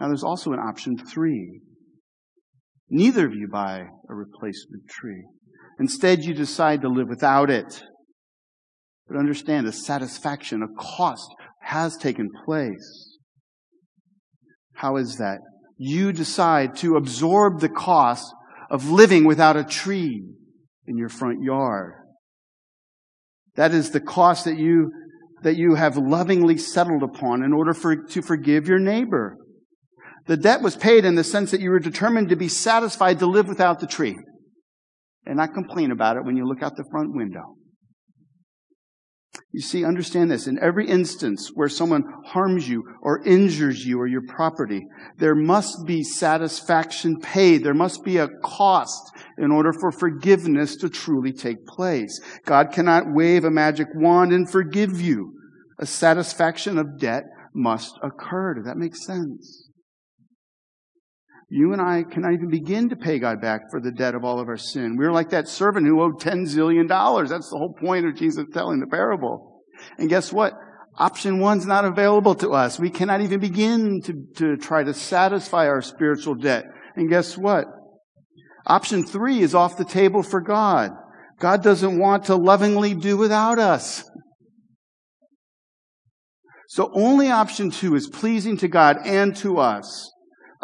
Now 0.00 0.08
there's 0.08 0.24
also 0.24 0.52
an 0.52 0.58
option 0.58 0.96
three. 0.96 1.60
Neither 2.88 3.26
of 3.26 3.34
you 3.34 3.48
buy 3.48 3.84
a 4.08 4.14
replacement 4.14 4.88
tree. 4.88 5.24
Instead, 5.78 6.24
you 6.24 6.34
decide 6.34 6.82
to 6.82 6.88
live 6.88 7.08
without 7.08 7.48
it. 7.48 7.82
But 9.08 9.16
understand 9.16 9.66
the 9.66 9.72
satisfaction, 9.72 10.62
a 10.62 10.68
cost 10.80 11.28
has 11.62 11.96
taken 11.96 12.28
place. 12.44 13.18
How 14.74 14.96
is 14.96 15.16
that? 15.16 15.38
You 15.78 16.12
decide 16.12 16.76
to 16.76 16.96
absorb 16.96 17.60
the 17.60 17.68
cost 17.68 18.32
of 18.70 18.90
living 18.90 19.24
without 19.24 19.56
a 19.56 19.64
tree 19.64 20.24
in 20.86 20.96
your 20.96 21.08
front 21.08 21.42
yard. 21.42 21.94
That 23.56 23.72
is 23.72 23.90
the 23.90 24.00
cost 24.00 24.44
that 24.44 24.58
you, 24.58 24.92
that 25.42 25.56
you 25.56 25.74
have 25.74 25.96
lovingly 25.96 26.56
settled 26.56 27.02
upon 27.02 27.42
in 27.42 27.52
order 27.52 27.74
for, 27.74 27.96
to 27.96 28.22
forgive 28.22 28.66
your 28.66 28.78
neighbor. 28.78 29.36
The 30.26 30.36
debt 30.36 30.62
was 30.62 30.76
paid 30.76 31.04
in 31.04 31.16
the 31.16 31.24
sense 31.24 31.50
that 31.50 31.60
you 31.60 31.70
were 31.70 31.80
determined 31.80 32.28
to 32.28 32.36
be 32.36 32.48
satisfied 32.48 33.18
to 33.18 33.26
live 33.26 33.48
without 33.48 33.80
the 33.80 33.86
tree 33.86 34.16
and 35.26 35.36
not 35.36 35.54
complain 35.54 35.90
about 35.90 36.16
it 36.16 36.24
when 36.24 36.36
you 36.36 36.46
look 36.46 36.62
out 36.62 36.76
the 36.76 36.88
front 36.90 37.14
window. 37.14 37.56
You 39.52 39.60
see, 39.60 39.84
understand 39.84 40.30
this. 40.30 40.46
In 40.46 40.58
every 40.58 40.88
instance 40.88 41.50
where 41.54 41.68
someone 41.68 42.04
harms 42.24 42.68
you 42.68 42.84
or 43.02 43.22
injures 43.24 43.84
you 43.84 43.98
or 43.98 44.06
your 44.06 44.22
property, 44.26 44.86
there 45.18 45.34
must 45.34 45.86
be 45.86 46.02
satisfaction 46.02 47.20
paid. 47.20 47.62
There 47.62 47.74
must 47.74 48.02
be 48.02 48.16
a 48.16 48.28
cost 48.42 49.12
in 49.38 49.50
order 49.50 49.72
for 49.72 49.92
forgiveness 49.92 50.76
to 50.76 50.88
truly 50.88 51.32
take 51.32 51.66
place. 51.66 52.18
God 52.44 52.72
cannot 52.72 53.12
wave 53.12 53.44
a 53.44 53.50
magic 53.50 53.88
wand 53.94 54.32
and 54.32 54.50
forgive 54.50 55.00
you. 55.00 55.34
A 55.78 55.86
satisfaction 55.86 56.78
of 56.78 56.98
debt 56.98 57.24
must 57.54 57.98
occur. 58.02 58.54
Does 58.54 58.64
that 58.64 58.76
make 58.76 58.96
sense? 58.96 59.68
You 61.54 61.74
and 61.74 61.82
I 61.82 62.02
cannot 62.02 62.32
even 62.32 62.48
begin 62.48 62.88
to 62.88 62.96
pay 62.96 63.18
God 63.18 63.42
back 63.42 63.70
for 63.70 63.78
the 63.78 63.90
debt 63.90 64.14
of 64.14 64.24
all 64.24 64.40
of 64.40 64.48
our 64.48 64.56
sin. 64.56 64.96
We're 64.96 65.12
like 65.12 65.28
that 65.30 65.48
servant 65.48 65.86
who 65.86 66.00
owed 66.00 66.18
$10 66.18 66.46
zillion. 66.46 66.88
That's 67.28 67.50
the 67.50 67.58
whole 67.58 67.74
point 67.74 68.06
of 68.06 68.16
Jesus 68.16 68.46
telling 68.54 68.80
the 68.80 68.86
parable. 68.86 69.62
And 69.98 70.08
guess 70.08 70.32
what? 70.32 70.54
Option 70.96 71.40
one's 71.40 71.66
not 71.66 71.84
available 71.84 72.34
to 72.36 72.52
us. 72.52 72.80
We 72.80 72.88
cannot 72.88 73.20
even 73.20 73.38
begin 73.38 74.00
to, 74.00 74.14
to 74.36 74.56
try 74.56 74.82
to 74.82 74.94
satisfy 74.94 75.68
our 75.68 75.82
spiritual 75.82 76.36
debt. 76.36 76.64
And 76.96 77.10
guess 77.10 77.36
what? 77.36 77.66
Option 78.66 79.04
three 79.04 79.40
is 79.40 79.54
off 79.54 79.76
the 79.76 79.84
table 79.84 80.22
for 80.22 80.40
God. 80.40 80.92
God 81.38 81.62
doesn't 81.62 81.98
want 81.98 82.24
to 82.24 82.34
lovingly 82.34 82.94
do 82.94 83.18
without 83.18 83.58
us. 83.58 84.08
So 86.68 86.90
only 86.94 87.30
option 87.30 87.70
two 87.70 87.94
is 87.94 88.08
pleasing 88.08 88.56
to 88.56 88.68
God 88.68 88.96
and 89.04 89.36
to 89.36 89.58
us. 89.58 90.10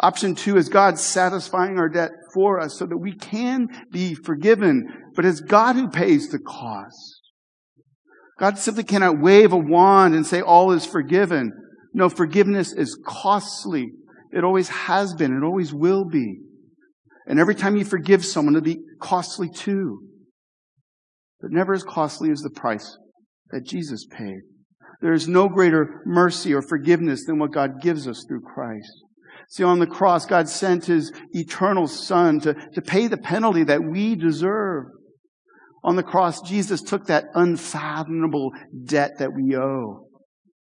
Option 0.01 0.35
two 0.35 0.57
is 0.57 0.69
God 0.69 0.97
satisfying 0.97 1.77
our 1.77 1.89
debt 1.89 2.11
for 2.33 2.59
us 2.59 2.77
so 2.77 2.85
that 2.85 2.97
we 2.97 3.13
can 3.13 3.67
be 3.91 4.13
forgiven, 4.13 4.87
but 5.15 5.25
it's 5.25 5.41
God 5.41 5.75
who 5.75 5.89
pays 5.89 6.29
the 6.29 6.39
cost. 6.39 7.21
God 8.39 8.57
simply 8.57 8.83
cannot 8.85 9.19
wave 9.19 9.51
a 9.51 9.57
wand 9.57 10.15
and 10.15 10.25
say 10.25 10.41
all 10.41 10.71
is 10.71 10.85
forgiven. 10.85 11.51
No, 11.93 12.07
forgiveness 12.07 12.71
is 12.71 12.97
costly. 13.05 13.91
It 14.31 14.45
always 14.45 14.69
has 14.69 15.13
been. 15.13 15.35
It 15.35 15.43
always 15.43 15.73
will 15.73 16.05
be. 16.05 16.39
And 17.27 17.39
every 17.39 17.55
time 17.55 17.75
you 17.75 17.83
forgive 17.83 18.23
someone, 18.23 18.55
it'll 18.55 18.63
be 18.63 18.79
costly 19.01 19.49
too. 19.49 20.07
But 21.41 21.51
never 21.51 21.73
as 21.73 21.83
costly 21.83 22.31
as 22.31 22.39
the 22.39 22.49
price 22.49 22.97
that 23.51 23.65
Jesus 23.65 24.05
paid. 24.05 24.39
There 25.01 25.13
is 25.13 25.27
no 25.27 25.49
greater 25.49 26.01
mercy 26.05 26.53
or 26.53 26.61
forgiveness 26.61 27.25
than 27.25 27.39
what 27.39 27.51
God 27.51 27.81
gives 27.81 28.07
us 28.07 28.23
through 28.27 28.41
Christ. 28.41 29.03
See, 29.49 29.63
on 29.63 29.79
the 29.79 29.87
cross, 29.87 30.27
God 30.27 30.47
sent 30.47 30.85
His 30.85 31.11
eternal 31.31 31.87
Son 31.87 32.39
to, 32.41 32.53
to 32.53 32.81
pay 32.81 33.07
the 33.07 33.17
penalty 33.17 33.63
that 33.63 33.83
we 33.83 34.15
deserve. 34.15 34.85
On 35.83 35.95
the 35.95 36.03
cross, 36.03 36.41
Jesus 36.41 36.81
took 36.81 37.07
that 37.07 37.25
unfathomable 37.33 38.51
debt 38.85 39.17
that 39.17 39.33
we 39.33 39.55
owe, 39.55 40.07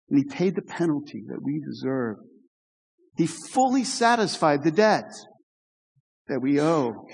and 0.08 0.18
He 0.18 0.24
paid 0.24 0.56
the 0.56 0.62
penalty 0.62 1.22
that 1.28 1.42
we 1.42 1.60
deserve. 1.60 2.16
He 3.16 3.26
fully 3.26 3.84
satisfied 3.84 4.64
the 4.64 4.70
debt 4.70 5.12
that 6.28 6.40
we 6.40 6.58
owe. 6.58 7.06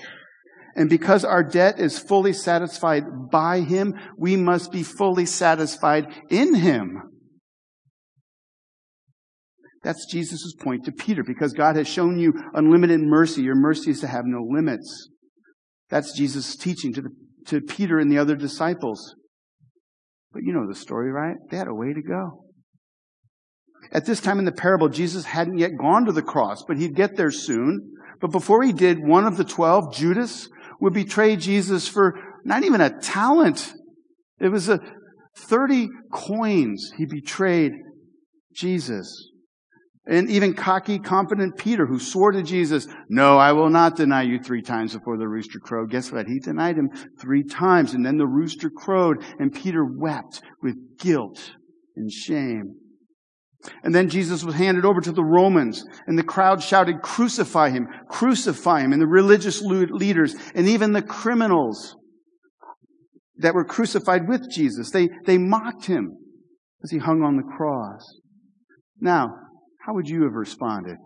And 0.77 0.89
because 0.89 1.25
our 1.25 1.43
debt 1.43 1.79
is 1.79 1.99
fully 1.99 2.33
satisfied 2.33 3.03
by 3.31 3.61
Him, 3.61 3.95
we 4.17 4.37
must 4.37 4.71
be 4.71 4.83
fully 4.83 5.25
satisfied 5.25 6.07
in 6.29 6.53
Him. 6.53 7.01
That's 9.85 10.07
Jesus' 10.07 10.55
point 10.59 10.83
to 10.85 10.91
Peter. 10.91 11.23
Because 11.23 11.53
God 11.53 11.75
has 11.75 11.87
shown 11.87 12.17
you 12.17 12.33
unlimited 12.55 13.01
mercy, 13.01 13.43
your 13.43 13.55
mercy 13.55 13.91
is 13.91 13.99
to 13.99 14.07
have 14.07 14.25
no 14.25 14.41
limits. 14.41 15.09
That's 15.91 16.17
Jesus' 16.17 16.55
teaching 16.55 16.91
to, 16.93 17.03
the, 17.03 17.09
to 17.45 17.61
Peter 17.61 17.99
and 17.99 18.11
the 18.11 18.17
other 18.17 18.35
disciples. 18.35 19.15
But 20.33 20.41
you 20.41 20.53
know 20.53 20.67
the 20.67 20.73
story, 20.73 21.11
right? 21.11 21.35
They 21.51 21.57
had 21.57 21.67
a 21.67 21.73
way 21.75 21.93
to 21.93 22.01
go. 22.01 22.45
At 23.91 24.07
this 24.07 24.19
time 24.19 24.39
in 24.39 24.45
the 24.45 24.51
parable, 24.51 24.89
Jesus 24.89 25.25
hadn't 25.25 25.59
yet 25.59 25.77
gone 25.79 26.05
to 26.05 26.11
the 26.11 26.23
cross, 26.23 26.63
but 26.67 26.77
he'd 26.77 26.95
get 26.95 27.15
there 27.15 27.29
soon. 27.29 27.93
But 28.19 28.31
before 28.31 28.63
he 28.63 28.73
did, 28.73 28.97
one 29.05 29.27
of 29.27 29.37
the 29.37 29.43
twelve, 29.43 29.93
Judas, 29.93 30.49
would 30.81 30.95
betray 30.95 31.35
Jesus 31.35 31.87
for 31.87 32.19
not 32.43 32.63
even 32.63 32.81
a 32.81 32.89
talent. 33.01 33.71
It 34.39 34.49
was 34.49 34.67
a 34.67 34.79
30 35.37 35.89
coins 36.11 36.91
he 36.97 37.05
betrayed 37.05 37.73
Jesus. 38.51 39.29
And 40.07 40.29
even 40.29 40.53
cocky, 40.53 40.99
confident 40.99 41.57
Peter, 41.57 41.87
who 41.87 41.99
swore 41.99 42.31
to 42.31 42.43
Jesus, 42.43 42.87
No, 43.09 43.37
I 43.37 43.53
will 43.53 43.71
not 43.71 43.95
deny 43.95 44.21
you 44.21 44.39
three 44.39 44.61
times 44.61 44.93
before 44.93 45.17
the 45.17 45.27
rooster 45.27 45.59
crowed. 45.59 45.89
Guess 45.89 46.11
what? 46.11 46.27
He 46.27 46.39
denied 46.39 46.77
him 46.77 46.89
three 47.19 47.43
times. 47.43 47.93
And 47.93 48.05
then 48.05 48.17
the 48.17 48.27
rooster 48.27 48.69
crowed, 48.69 49.23
and 49.39 49.51
Peter 49.51 49.83
wept 49.83 50.41
with 50.61 50.75
guilt 50.99 51.53
and 51.95 52.11
shame. 52.11 52.75
And 53.83 53.95
then 53.95 54.09
Jesus 54.09 54.43
was 54.43 54.53
handed 54.53 54.85
over 54.85 55.01
to 55.01 55.11
the 55.11 55.23
Romans, 55.23 55.83
and 56.05 56.19
the 56.19 56.23
crowd 56.23 56.61
shouted, 56.61 57.01
Crucify 57.01 57.71
him, 57.71 57.87
crucify 58.07 58.81
him. 58.81 58.93
And 58.93 59.01
the 59.01 59.07
religious 59.07 59.59
leaders, 59.61 60.35
and 60.53 60.67
even 60.67 60.93
the 60.93 61.01
criminals 61.01 61.95
that 63.37 63.55
were 63.55 63.65
crucified 63.65 64.27
with 64.27 64.51
Jesus, 64.51 64.91
they, 64.91 65.09
they 65.25 65.39
mocked 65.39 65.85
him 65.85 66.15
as 66.83 66.91
he 66.91 66.99
hung 66.99 67.23
on 67.23 67.37
the 67.37 67.55
cross. 67.57 68.19
Now, 68.99 69.31
how 69.85 69.93
would 69.93 70.07
you 70.07 70.23
have 70.23 70.33
responded? 70.33 70.97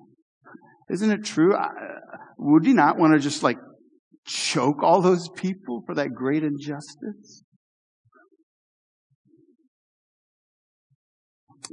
Isn't 0.89 1.11
it 1.11 1.25
true? 1.25 1.53
Would 2.37 2.65
you 2.65 2.73
not 2.73 2.97
want 2.97 3.13
to 3.13 3.19
just 3.19 3.43
like 3.43 3.57
choke 4.25 4.81
all 4.81 5.01
those 5.01 5.27
people 5.35 5.83
for 5.85 5.95
that 5.95 6.13
great 6.13 6.43
injustice? 6.43 7.43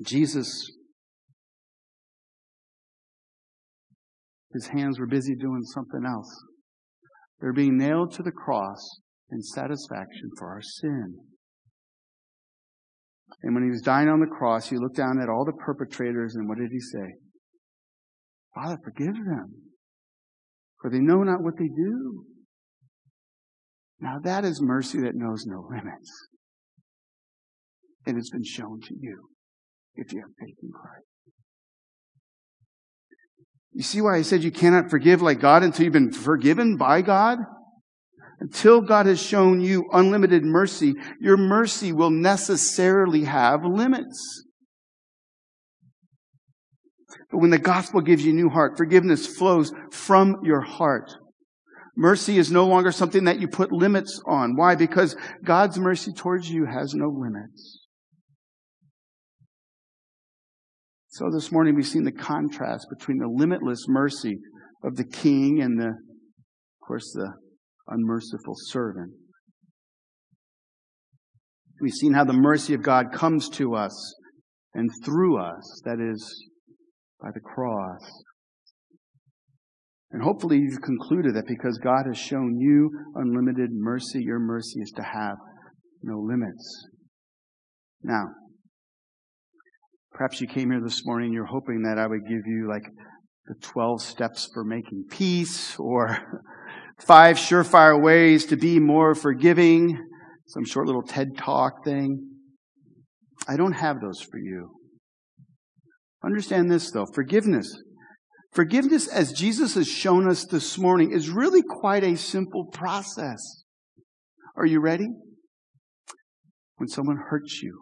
Jesus, 0.03 0.69
his 4.53 4.67
hands 4.67 4.99
were 4.99 5.07
busy 5.07 5.35
doing 5.37 5.63
something 5.63 6.05
else. 6.05 6.31
They're 7.41 7.53
being 7.53 7.79
nailed 7.79 8.13
to 8.15 8.23
the 8.23 8.33
cross 8.33 9.01
in 9.31 9.43
satisfaction 9.43 10.31
for 10.39 10.49
our 10.49 10.61
sin. 10.61 11.15
And 13.43 13.55
when 13.55 13.65
he 13.65 13.71
was 13.71 13.83
dying 13.83 14.09
on 14.09 14.21
the 14.21 14.27
cross, 14.27 14.69
he 14.69 14.77
looked 14.77 14.97
down 14.97 15.21
at 15.21 15.29
all 15.29 15.45
the 15.45 15.53
perpetrators 15.53 16.35
and 16.35 16.49
what 16.49 16.59
did 16.59 16.71
he 16.73 16.81
say? 16.81 17.15
Father, 18.55 18.79
forgive 18.83 19.15
them, 19.15 19.55
for 20.81 20.91
they 20.91 20.99
know 20.99 21.23
not 21.23 21.43
what 21.43 21.59
they 21.59 21.69
do. 21.69 22.25
Now 24.01 24.19
that 24.25 24.45
is 24.45 24.61
mercy 24.63 25.01
that 25.01 25.15
knows 25.15 25.45
no 25.47 25.67
limits. 25.71 26.11
And 28.07 28.17
it's 28.17 28.31
been 28.31 28.45
shown 28.45 28.81
to 28.81 28.95
you 28.99 29.29
if 29.95 30.13
you 30.13 30.21
have 30.21 30.31
faith 30.39 30.57
in 30.63 30.71
Christ. 30.71 31.07
You 33.73 33.83
see 33.83 34.01
why 34.01 34.17
I 34.17 34.23
said 34.23 34.43
you 34.43 34.51
cannot 34.51 34.89
forgive 34.89 35.21
like 35.21 35.41
God 35.41 35.63
until 35.63 35.85
you've 35.85 35.93
been 35.93 36.13
forgiven 36.13 36.79
by 36.79 37.03
God? 37.03 37.39
Until 38.39 38.81
God 38.83 39.07
has 39.07 39.21
shown 39.21 39.61
you 39.61 39.89
unlimited 39.93 40.45
mercy, 40.45 40.95
your 41.21 41.37
mercy 41.37 41.93
will 41.93 42.11
necessarily 42.11 43.25
have 43.25 43.65
limits. 43.65 44.45
But 47.31 47.39
when 47.39 47.51
the 47.51 47.59
gospel 47.59 48.01
gives 48.01 48.25
you 48.25 48.33
a 48.33 48.37
new 48.37 48.51
heart, 48.51 48.77
forgiveness 48.77 49.27
flows 49.27 49.73
from 49.91 50.37
your 50.43 50.61
heart. 50.61 51.15
Mercy 51.97 52.37
is 52.37 52.53
no 52.53 52.67
longer 52.67 52.93
something 52.93 53.25
that 53.25 53.41
you 53.41 53.49
put 53.49 53.73
limits 53.73 54.21
on. 54.27 54.55
Why? 54.55 54.75
Because 54.75 55.17
God's 55.43 55.79
mercy 55.79 56.13
towards 56.13 56.51
you 56.51 56.67
has 56.67 56.95
no 56.95 57.09
limits. 57.09 57.87
So 61.09 61.31
this 61.33 61.51
morning 61.51 61.75
we've 61.75 61.87
seen 61.87 62.05
the 62.05 62.13
contrast 62.13 62.89
between 62.91 63.17
the 63.17 63.29
limitless 63.29 63.87
mercy 63.89 64.39
of 64.85 64.97
the 64.97 65.05
king 65.05 65.63
and 65.63 65.81
the, 65.81 65.89
of 65.89 66.87
course, 66.87 67.11
the 67.15 67.33
unmerciful 67.89 68.55
servant. 68.57 69.13
We've 71.81 71.93
seen 71.93 72.15
how 72.15 72.25
the 72.25 72.33
mercy 72.33 72.75
of 72.75 72.83
God 72.83 73.13
comes 73.13 73.49
to 73.51 73.75
us 73.75 74.15
and 74.75 74.91
through 75.05 75.39
us, 75.39 75.83
that 75.85 76.01
is, 76.01 76.49
by 77.21 77.29
the 77.35 77.41
cross. 77.41 78.01
And 80.11 80.23
hopefully 80.23 80.59
you've 80.59 80.83
concluded 80.83 81.35
that 81.35 81.47
because 81.47 81.79
God 81.79 82.05
has 82.07 82.17
shown 82.17 82.59
you 82.59 82.91
unlimited 83.15 83.71
mercy, 83.73 84.23
your 84.23 84.39
mercy 84.39 84.81
is 84.81 84.93
to 84.97 85.03
have 85.03 85.37
no 86.03 86.19
limits. 86.19 86.89
Now, 88.03 88.25
perhaps 90.13 90.41
you 90.41 90.47
came 90.47 90.71
here 90.71 90.81
this 90.81 91.05
morning, 91.05 91.33
you're 91.33 91.45
hoping 91.45 91.83
that 91.83 91.99
I 91.99 92.07
would 92.07 92.23
give 92.27 92.47
you 92.47 92.69
like 92.69 92.85
the 93.47 93.55
12 93.61 94.01
steps 94.01 94.49
for 94.55 94.65
making 94.65 95.05
peace 95.11 95.77
or 95.79 96.19
five 96.99 97.37
surefire 97.37 98.01
ways 98.01 98.47
to 98.47 98.57
be 98.57 98.79
more 98.79 99.15
forgiving, 99.15 99.99
some 100.47 100.65
short 100.65 100.87
little 100.87 101.03
TED 101.03 101.37
talk 101.37 101.85
thing. 101.85 102.31
I 103.49 103.57
don't 103.57 103.73
have 103.73 104.01
those 104.01 104.21
for 104.21 104.39
you. 104.39 104.71
Understand 106.25 106.71
this 106.71 106.91
though. 106.91 107.07
Forgiveness. 107.15 107.73
Forgiveness, 108.53 109.07
as 109.07 109.33
Jesus 109.33 109.75
has 109.75 109.87
shown 109.87 110.29
us 110.29 110.47
this 110.47 110.79
morning, 110.79 111.13
is 111.13 111.29
really 111.29 111.63
quite 111.63 112.03
a 112.03 112.17
simple 112.17 112.67
process. 112.73 113.65
Are 114.57 114.65
you 114.65 114.81
ready? 114.81 115.09
When 116.77 116.89
someone 116.89 117.19
hurts 117.29 117.61
you 117.63 117.79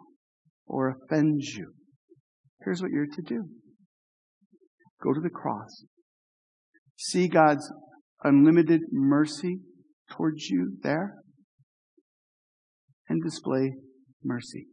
or 0.67 0.89
offends 0.89 1.45
you, 1.55 1.71
here's 2.63 2.81
what 2.81 2.91
you're 2.91 3.05
to 3.05 3.21
do. 3.21 3.45
Go 5.01 5.13
to 5.13 5.21
the 5.21 5.29
cross. 5.29 5.85
See 6.97 7.27
God's 7.27 7.71
unlimited 8.23 8.81
mercy 8.91 9.59
towards 10.09 10.49
you 10.49 10.77
there 10.81 11.15
and 13.07 13.21
display 13.23 13.73
mercy 14.23 14.67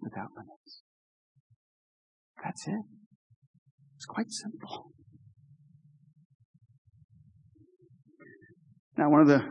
without 0.00 0.28
limits. 0.36 0.82
That's 2.42 2.66
it. 2.66 2.82
It's 3.96 4.06
quite 4.06 4.30
simple. 4.30 4.90
Now, 8.96 9.10
one 9.10 9.22
of 9.22 9.28
the 9.28 9.44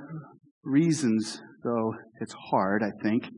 reasons, 0.63 1.41
though 1.63 1.93
it's 2.21 2.35
hard, 2.49 2.81
I 2.83 2.91
think, 3.01 3.29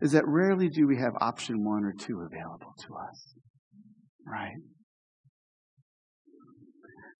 is 0.00 0.12
that 0.12 0.24
rarely 0.26 0.68
do 0.68 0.86
we 0.86 0.98
have 0.98 1.12
option 1.20 1.64
one 1.64 1.84
or 1.84 1.92
two 1.96 2.20
available 2.20 2.74
to 2.80 2.94
us. 2.94 3.34
Right? 4.26 4.56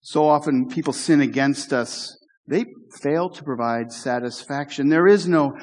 So 0.03 0.27
often 0.27 0.67
people 0.67 0.91
sin 0.91 1.21
against 1.21 1.71
us. 1.71 2.17
They 2.45 2.65
fail 3.01 3.29
to 3.29 3.43
provide 3.43 3.93
satisfaction. 3.93 4.89
There 4.89 5.07
is 5.07 5.29
no, 5.29 5.57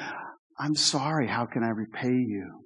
I'm 0.59 0.75
sorry, 0.75 1.27
how 1.27 1.45
can 1.45 1.63
I 1.63 1.69
repay 1.69 2.09
you? 2.09 2.63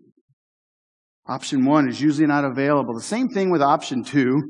Option 1.28 1.66
one 1.66 1.90
is 1.90 2.00
usually 2.00 2.28
not 2.28 2.46
available. 2.46 2.94
The 2.94 3.02
same 3.02 3.28
thing 3.28 3.52
with 3.52 3.62
option 3.62 4.06
two. 4.06 4.42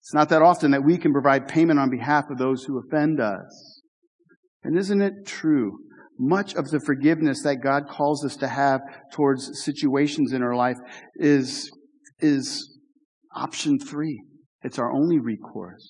It's 0.00 0.14
not 0.14 0.30
that 0.30 0.40
often 0.40 0.70
that 0.70 0.82
we 0.82 0.96
can 0.96 1.12
provide 1.12 1.46
payment 1.46 1.78
on 1.78 1.90
behalf 1.90 2.30
of 2.30 2.38
those 2.38 2.64
who 2.64 2.78
offend 2.80 3.20
us. 3.20 3.82
And 4.62 4.78
isn't 4.78 5.02
it 5.02 5.26
true? 5.26 5.80
Much 6.18 6.54
of 6.54 6.70
the 6.70 6.80
forgiveness 6.80 7.42
that 7.42 7.56
God 7.56 7.86
calls 7.86 8.24
us 8.24 8.36
to 8.36 8.48
have 8.48 8.80
towards 9.12 9.62
situations 9.62 10.32
in 10.32 10.42
our 10.42 10.56
life 10.56 10.78
is, 11.16 11.70
is 12.18 12.78
option 13.34 13.78
three. 13.78 14.22
It's 14.62 14.78
our 14.78 14.92
only 14.92 15.18
recourse. 15.18 15.88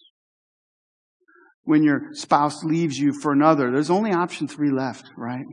When 1.64 1.82
your 1.82 2.12
spouse 2.12 2.64
leaves 2.64 2.98
you 2.98 3.12
for 3.12 3.32
another, 3.32 3.70
there's 3.70 3.90
only 3.90 4.12
option 4.12 4.48
three 4.48 4.70
left, 4.70 5.10
right? 5.16 5.44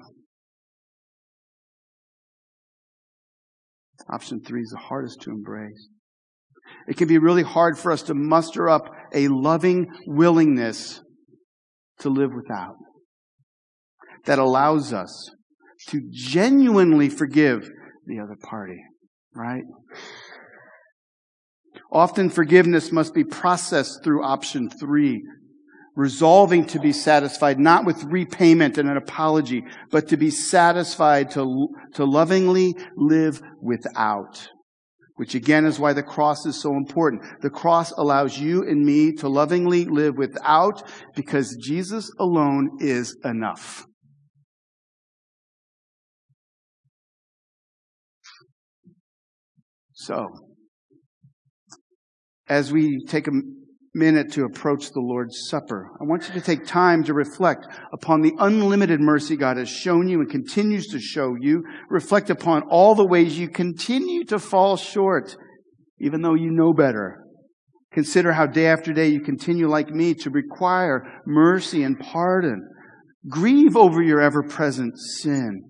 Option 4.10 4.42
three 4.42 4.62
is 4.62 4.70
the 4.70 4.80
hardest 4.80 5.22
to 5.22 5.32
embrace. 5.32 5.90
It 6.88 6.98
can 6.98 7.08
be 7.08 7.18
really 7.18 7.44
hard 7.44 7.78
for 7.78 7.92
us 7.92 8.04
to 8.04 8.14
muster 8.14 8.70
up 8.70 8.90
a 9.14 9.28
loving 9.28 9.88
willingness 10.06 11.02
to 12.00 12.10
live 12.10 12.32
without 12.34 12.76
that 14.26 14.40
allows 14.40 14.94
us 14.94 15.32
to 15.88 16.02
genuinely 16.12 17.10
forgive 17.10 17.70
the 18.06 18.20
other 18.20 18.36
party, 18.42 18.80
right? 19.34 19.64
Often 21.92 22.32
forgiveness 22.32 22.92
must 22.92 23.14
be 23.14 23.24
processed 23.24 24.04
through 24.04 24.24
option 24.24 24.70
three, 24.70 25.24
resolving 25.96 26.66
to 26.68 26.80
be 26.80 26.92
satisfied 26.92 27.60
not 27.60 27.86
with 27.86 28.04
repayment 28.04 28.78
and 28.78 28.90
an 28.90 28.98
apology, 28.98 29.64
but 29.90 30.08
to 30.10 30.18
be 30.18 30.30
satisfied 30.30 31.32
to, 31.32 31.70
to 31.94 32.06
lovingly 32.06 32.76
live 32.96 33.42
without. 33.62 34.50
Which 35.16 35.34
again 35.34 35.66
is 35.66 35.80
why 35.80 35.94
the 35.94 36.04
cross 36.04 36.46
is 36.46 36.62
so 36.62 36.76
important. 36.76 37.24
The 37.42 37.50
cross 37.50 37.92
allows 37.92 38.38
you 38.38 38.62
and 38.62 38.86
me 38.86 39.14
to 39.14 39.28
lovingly 39.28 39.86
live 39.86 40.16
without 40.16 40.84
because 41.16 41.58
Jesus 41.60 42.12
alone 42.20 42.78
is 42.80 43.18
enough. 43.24 43.88
So, 49.94 50.28
as 52.50 52.72
we 52.72 53.04
take 53.08 53.28
a 53.28 53.32
minute 53.94 54.32
to 54.34 54.46
approach 54.46 54.92
the 54.92 55.00
Lord's 55.00 55.48
Supper, 55.50 55.90
I 56.00 56.04
want 56.04 56.28
you 56.28 56.34
to 56.36 56.42
take 56.42 56.66
time 56.66 57.04
to 57.06 57.14
reflect 57.14 57.68
upon 57.92 58.22
the 58.22 58.34
unlimited 58.40 59.00
mercy 59.00 59.36
God 59.36 59.58
has 59.58 59.70
shown 59.70 60.08
you 60.08 60.22
and 60.22 60.30
continues 60.30 60.88
to 60.88 61.00
show 61.00 61.36
you. 61.40 61.64
Reflect 61.90 62.30
upon 62.30 62.64
all 62.70 62.96
the 62.96 63.08
ways 63.08 63.38
you 63.38 63.50
continue 63.50 64.24
to 64.26 64.40
fall 64.40 64.78
short, 64.78 65.36
even 66.00 66.22
though 66.22 66.36
you 66.36 66.52
know 66.52 66.74
better. 66.74 67.24
Consider 67.92 68.34
how 68.34 68.46
day 68.46 68.68
after 68.68 68.94
day 68.94 69.08
you 69.08 69.22
continue, 69.22 69.68
like 69.68 69.90
me, 69.90 70.14
to 70.14 70.30
require 70.30 71.22
mercy 71.26 71.84
and 71.84 72.00
pardon. 72.00 72.62
Grieve 73.28 73.76
over 73.76 74.02
your 74.02 74.22
ever 74.22 74.44
present 74.44 74.98
sin. 74.98 75.64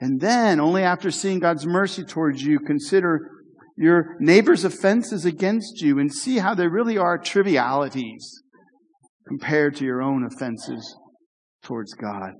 And 0.00 0.20
then, 0.20 0.60
only 0.60 0.82
after 0.82 1.10
seeing 1.10 1.38
God's 1.38 1.66
mercy 1.66 2.04
towards 2.04 2.42
you, 2.42 2.60
consider 2.60 3.30
your 3.76 4.16
neighbor's 4.20 4.64
offenses 4.64 5.24
against 5.24 5.80
you 5.80 5.98
and 5.98 6.12
see 6.12 6.38
how 6.38 6.54
they 6.54 6.68
really 6.68 6.96
are 6.96 7.18
trivialities 7.18 8.42
compared 9.26 9.74
to 9.76 9.84
your 9.84 10.02
own 10.02 10.24
offenses 10.24 10.96
towards 11.62 11.94
God. 11.94 12.32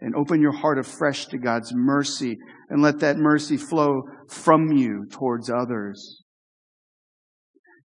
And 0.00 0.14
open 0.14 0.42
your 0.42 0.52
heart 0.52 0.78
afresh 0.78 1.26
to 1.26 1.38
God's 1.38 1.72
mercy 1.74 2.36
and 2.68 2.82
let 2.82 3.00
that 3.00 3.16
mercy 3.16 3.56
flow 3.56 4.02
from 4.28 4.72
you 4.72 5.06
towards 5.10 5.50
others. 5.50 6.22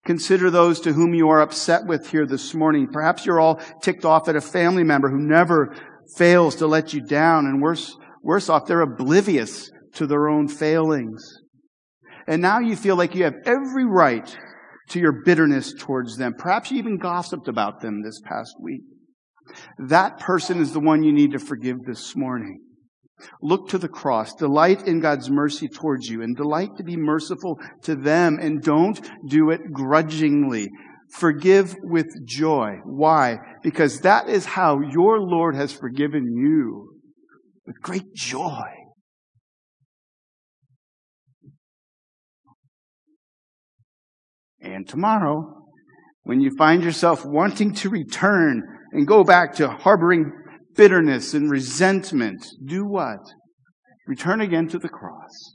Consider 0.06 0.50
those 0.50 0.80
to 0.82 0.94
whom 0.94 1.14
you 1.14 1.30
are 1.30 1.42
upset 1.42 1.86
with 1.86 2.10
here 2.10 2.26
this 2.26 2.56
morning. 2.56 2.88
Perhaps 2.92 3.26
you're 3.26 3.40
all 3.40 3.62
ticked 3.82 4.06
off 4.06 4.28
at 4.28 4.36
a 4.36 4.42
family 4.42 4.84
member 4.84 5.10
who 5.10 5.20
never 5.20 5.76
fails 6.18 6.56
to 6.56 6.68
let 6.68 6.94
you 6.94 7.02
down, 7.02 7.46
and 7.46 7.62
worse, 7.62 7.96
worse 8.24 8.50
off, 8.50 8.66
they're 8.66 8.82
oblivious 8.82 9.70
to 9.94 10.08
their 10.08 10.28
own 10.30 10.48
failings. 10.48 11.22
And 12.30 12.44
now 12.44 12.60
you 12.60 12.76
feel 12.76 12.96
like 12.96 13.16
you 13.16 13.24
have 13.24 13.34
every 13.46 13.86
right 13.86 14.38
to 14.90 15.00
your 15.00 15.24
bitterness 15.26 15.74
towards 15.74 16.16
them. 16.16 16.36
Perhaps 16.38 16.70
you 16.70 16.78
even 16.78 17.00
gossiped 17.00 17.48
about 17.48 17.82
them 17.82 18.04
this 18.04 18.22
past 18.22 18.54
week. 18.62 18.82
That 19.80 20.20
person 20.20 20.62
is 20.62 20.72
the 20.72 20.80
one 20.80 21.02
you 21.02 21.12
need 21.12 21.32
to 21.32 21.40
forgive 21.40 21.78
this 21.88 22.16
morning. 22.16 22.62
Look 23.42 23.70
to 23.70 23.80
the 23.80 23.90
cross. 23.90 24.36
Delight 24.36 24.88
in 24.88 25.00
God's 25.00 25.32
mercy 25.32 25.68
towards 25.68 26.08
you 26.08 26.22
and 26.22 26.38
delight 26.38 26.70
to 26.78 26.84
be 26.84 26.96
merciful 26.96 27.58
to 27.84 27.96
them 27.96 28.38
and 28.40 28.62
don't 28.62 29.02
do 29.28 29.50
it 29.50 29.62
grudgingly. 29.74 30.70
Forgive 31.16 31.76
with 31.82 32.06
joy. 32.28 32.76
Why? 32.86 33.40
Because 33.64 34.02
that 34.02 34.30
is 34.30 34.46
how 34.46 34.80
your 34.82 35.20
Lord 35.20 35.56
has 35.56 35.74
forgiven 35.74 36.32
you 36.32 36.94
with 37.66 37.82
great 37.82 38.14
joy. 38.14 38.68
And 44.62 44.88
tomorrow, 44.88 45.60
when 46.24 46.41
you 46.41 46.51
find 46.57 46.84
yourself 46.84 47.26
wanting 47.26 47.74
to 47.76 47.89
return 47.89 48.64
and 48.91 49.07
go 49.07 49.24
back 49.24 49.55
to 49.55 49.70
harboring 49.70 50.32
bitterness 50.76 51.34
and 51.34 51.49
resentment, 51.49 52.45
do 52.66 52.86
what? 52.86 53.20
Return 54.07 54.41
again 54.41 54.68
to 54.70 54.80
the 54.80 54.89
cross. 54.89 55.53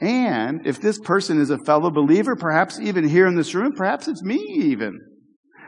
And 0.00 0.66
if 0.66 0.80
this 0.80 0.98
person 0.98 1.40
is 1.40 1.50
a 1.50 1.58
fellow 1.58 1.90
believer, 1.90 2.34
perhaps 2.34 2.80
even 2.80 3.06
here 3.06 3.26
in 3.26 3.36
this 3.36 3.54
room, 3.54 3.72
perhaps 3.72 4.08
it's 4.08 4.22
me 4.22 4.38
even. 4.38 4.98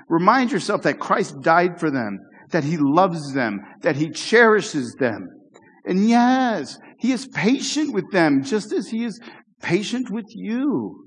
Remind 0.08 0.50
yourself 0.50 0.82
that 0.82 0.98
Christ 0.98 1.36
died 1.42 1.78
for 1.78 1.90
them, 1.90 2.18
that 2.50 2.64
he 2.64 2.78
loves 2.78 3.34
them, 3.34 3.60
that 3.82 3.96
he 3.96 4.10
cherishes 4.10 4.94
them. 4.98 5.28
And 5.84 6.08
yes, 6.08 6.78
he 6.98 7.12
is 7.12 7.26
patient 7.26 7.92
with 7.92 8.10
them 8.12 8.42
just 8.42 8.72
as 8.72 8.88
he 8.88 9.04
is 9.04 9.20
patient 9.62 10.10
with 10.10 10.26
you. 10.28 11.06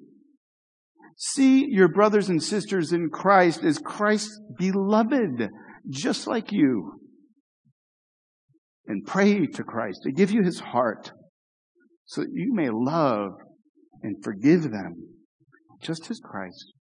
See 1.18 1.66
your 1.70 1.88
brothers 1.88 2.30
and 2.30 2.42
sisters 2.42 2.92
in 2.92 3.10
Christ 3.10 3.64
as 3.64 3.78
Christ's 3.78 4.40
beloved, 4.58 5.50
just 5.90 6.28
like 6.28 6.52
you. 6.52 7.00
And 8.88 9.06
pray 9.06 9.46
to 9.46 9.64
Christ 9.64 10.00
to 10.04 10.12
give 10.12 10.32
you 10.32 10.44
his 10.44 10.60
heart 10.60 11.12
so 12.06 12.22
that 12.22 12.30
you 12.32 12.54
may 12.54 12.70
love 12.70 13.32
and 14.04 14.24
forgive 14.24 14.64
them 14.64 14.96
just 15.82 16.10
as 16.12 16.20
Christ 16.20 16.74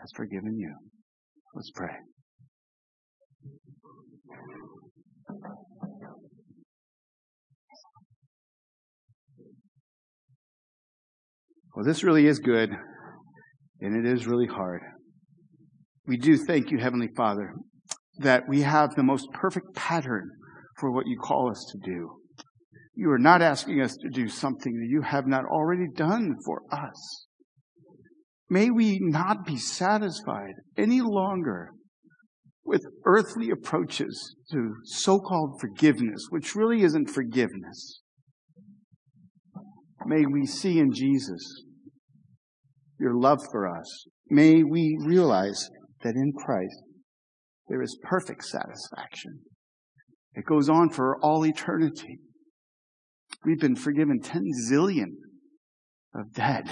has 0.00 0.10
forgiven 0.14 0.56
you. 0.56 0.74
Let's 1.54 1.70
pray. 1.74 1.96
Well, 11.78 11.86
this 11.86 12.02
really 12.02 12.26
is 12.26 12.40
good, 12.40 12.70
and 13.80 14.04
it 14.04 14.04
is 14.04 14.26
really 14.26 14.48
hard. 14.48 14.80
We 16.08 16.16
do 16.16 16.36
thank 16.36 16.72
you, 16.72 16.78
Heavenly 16.78 17.10
Father, 17.16 17.54
that 18.18 18.48
we 18.48 18.62
have 18.62 18.96
the 18.96 19.04
most 19.04 19.28
perfect 19.32 19.76
pattern 19.76 20.28
for 20.80 20.90
what 20.90 21.06
you 21.06 21.16
call 21.16 21.48
us 21.48 21.64
to 21.70 21.78
do. 21.88 22.16
You 22.96 23.12
are 23.12 23.18
not 23.18 23.42
asking 23.42 23.80
us 23.80 23.96
to 23.96 24.08
do 24.08 24.26
something 24.26 24.72
that 24.72 24.88
you 24.88 25.02
have 25.02 25.28
not 25.28 25.44
already 25.44 25.86
done 25.94 26.34
for 26.44 26.62
us. 26.72 27.28
May 28.50 28.70
we 28.70 28.98
not 29.00 29.46
be 29.46 29.56
satisfied 29.56 30.54
any 30.76 31.00
longer 31.00 31.70
with 32.64 32.82
earthly 33.06 33.50
approaches 33.50 34.34
to 34.50 34.74
so 34.82 35.20
called 35.20 35.60
forgiveness, 35.60 36.26
which 36.30 36.56
really 36.56 36.82
isn't 36.82 37.08
forgiveness. 37.08 38.00
May 40.06 40.26
we 40.26 40.44
see 40.44 40.80
in 40.80 40.92
Jesus 40.92 41.66
your 42.98 43.14
love 43.14 43.40
for 43.50 43.68
us. 43.68 44.06
May 44.28 44.62
we 44.62 44.98
realize 45.04 45.68
that 46.02 46.14
in 46.14 46.32
Christ 46.32 46.82
there 47.68 47.82
is 47.82 47.98
perfect 48.02 48.44
satisfaction. 48.44 49.40
It 50.34 50.44
goes 50.44 50.68
on 50.68 50.90
for 50.90 51.18
all 51.22 51.44
eternity. 51.44 52.18
We've 53.44 53.60
been 53.60 53.76
forgiven 53.76 54.20
10 54.20 54.42
zillion 54.70 55.16
of 56.14 56.32
debt. 56.32 56.68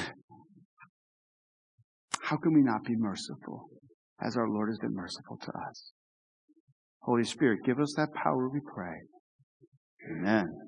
How 2.23 2.37
can 2.37 2.55
we 2.55 2.63
not 2.63 2.85
be 2.85 2.97
merciful 2.97 3.69
as 4.21 4.37
our 4.37 4.49
Lord 4.49 4.69
has 4.71 4.79
been 4.79 4.95
merciful 4.95 5.39
to 5.43 5.53
us? 5.69 5.93
Holy 7.01 7.25
Spirit, 7.25 7.61
give 7.65 7.79
us 7.79 7.95
that 7.97 8.13
power, 8.15 8.49
we 8.49 8.61
pray. 8.61 8.95
Amen. 10.11 10.66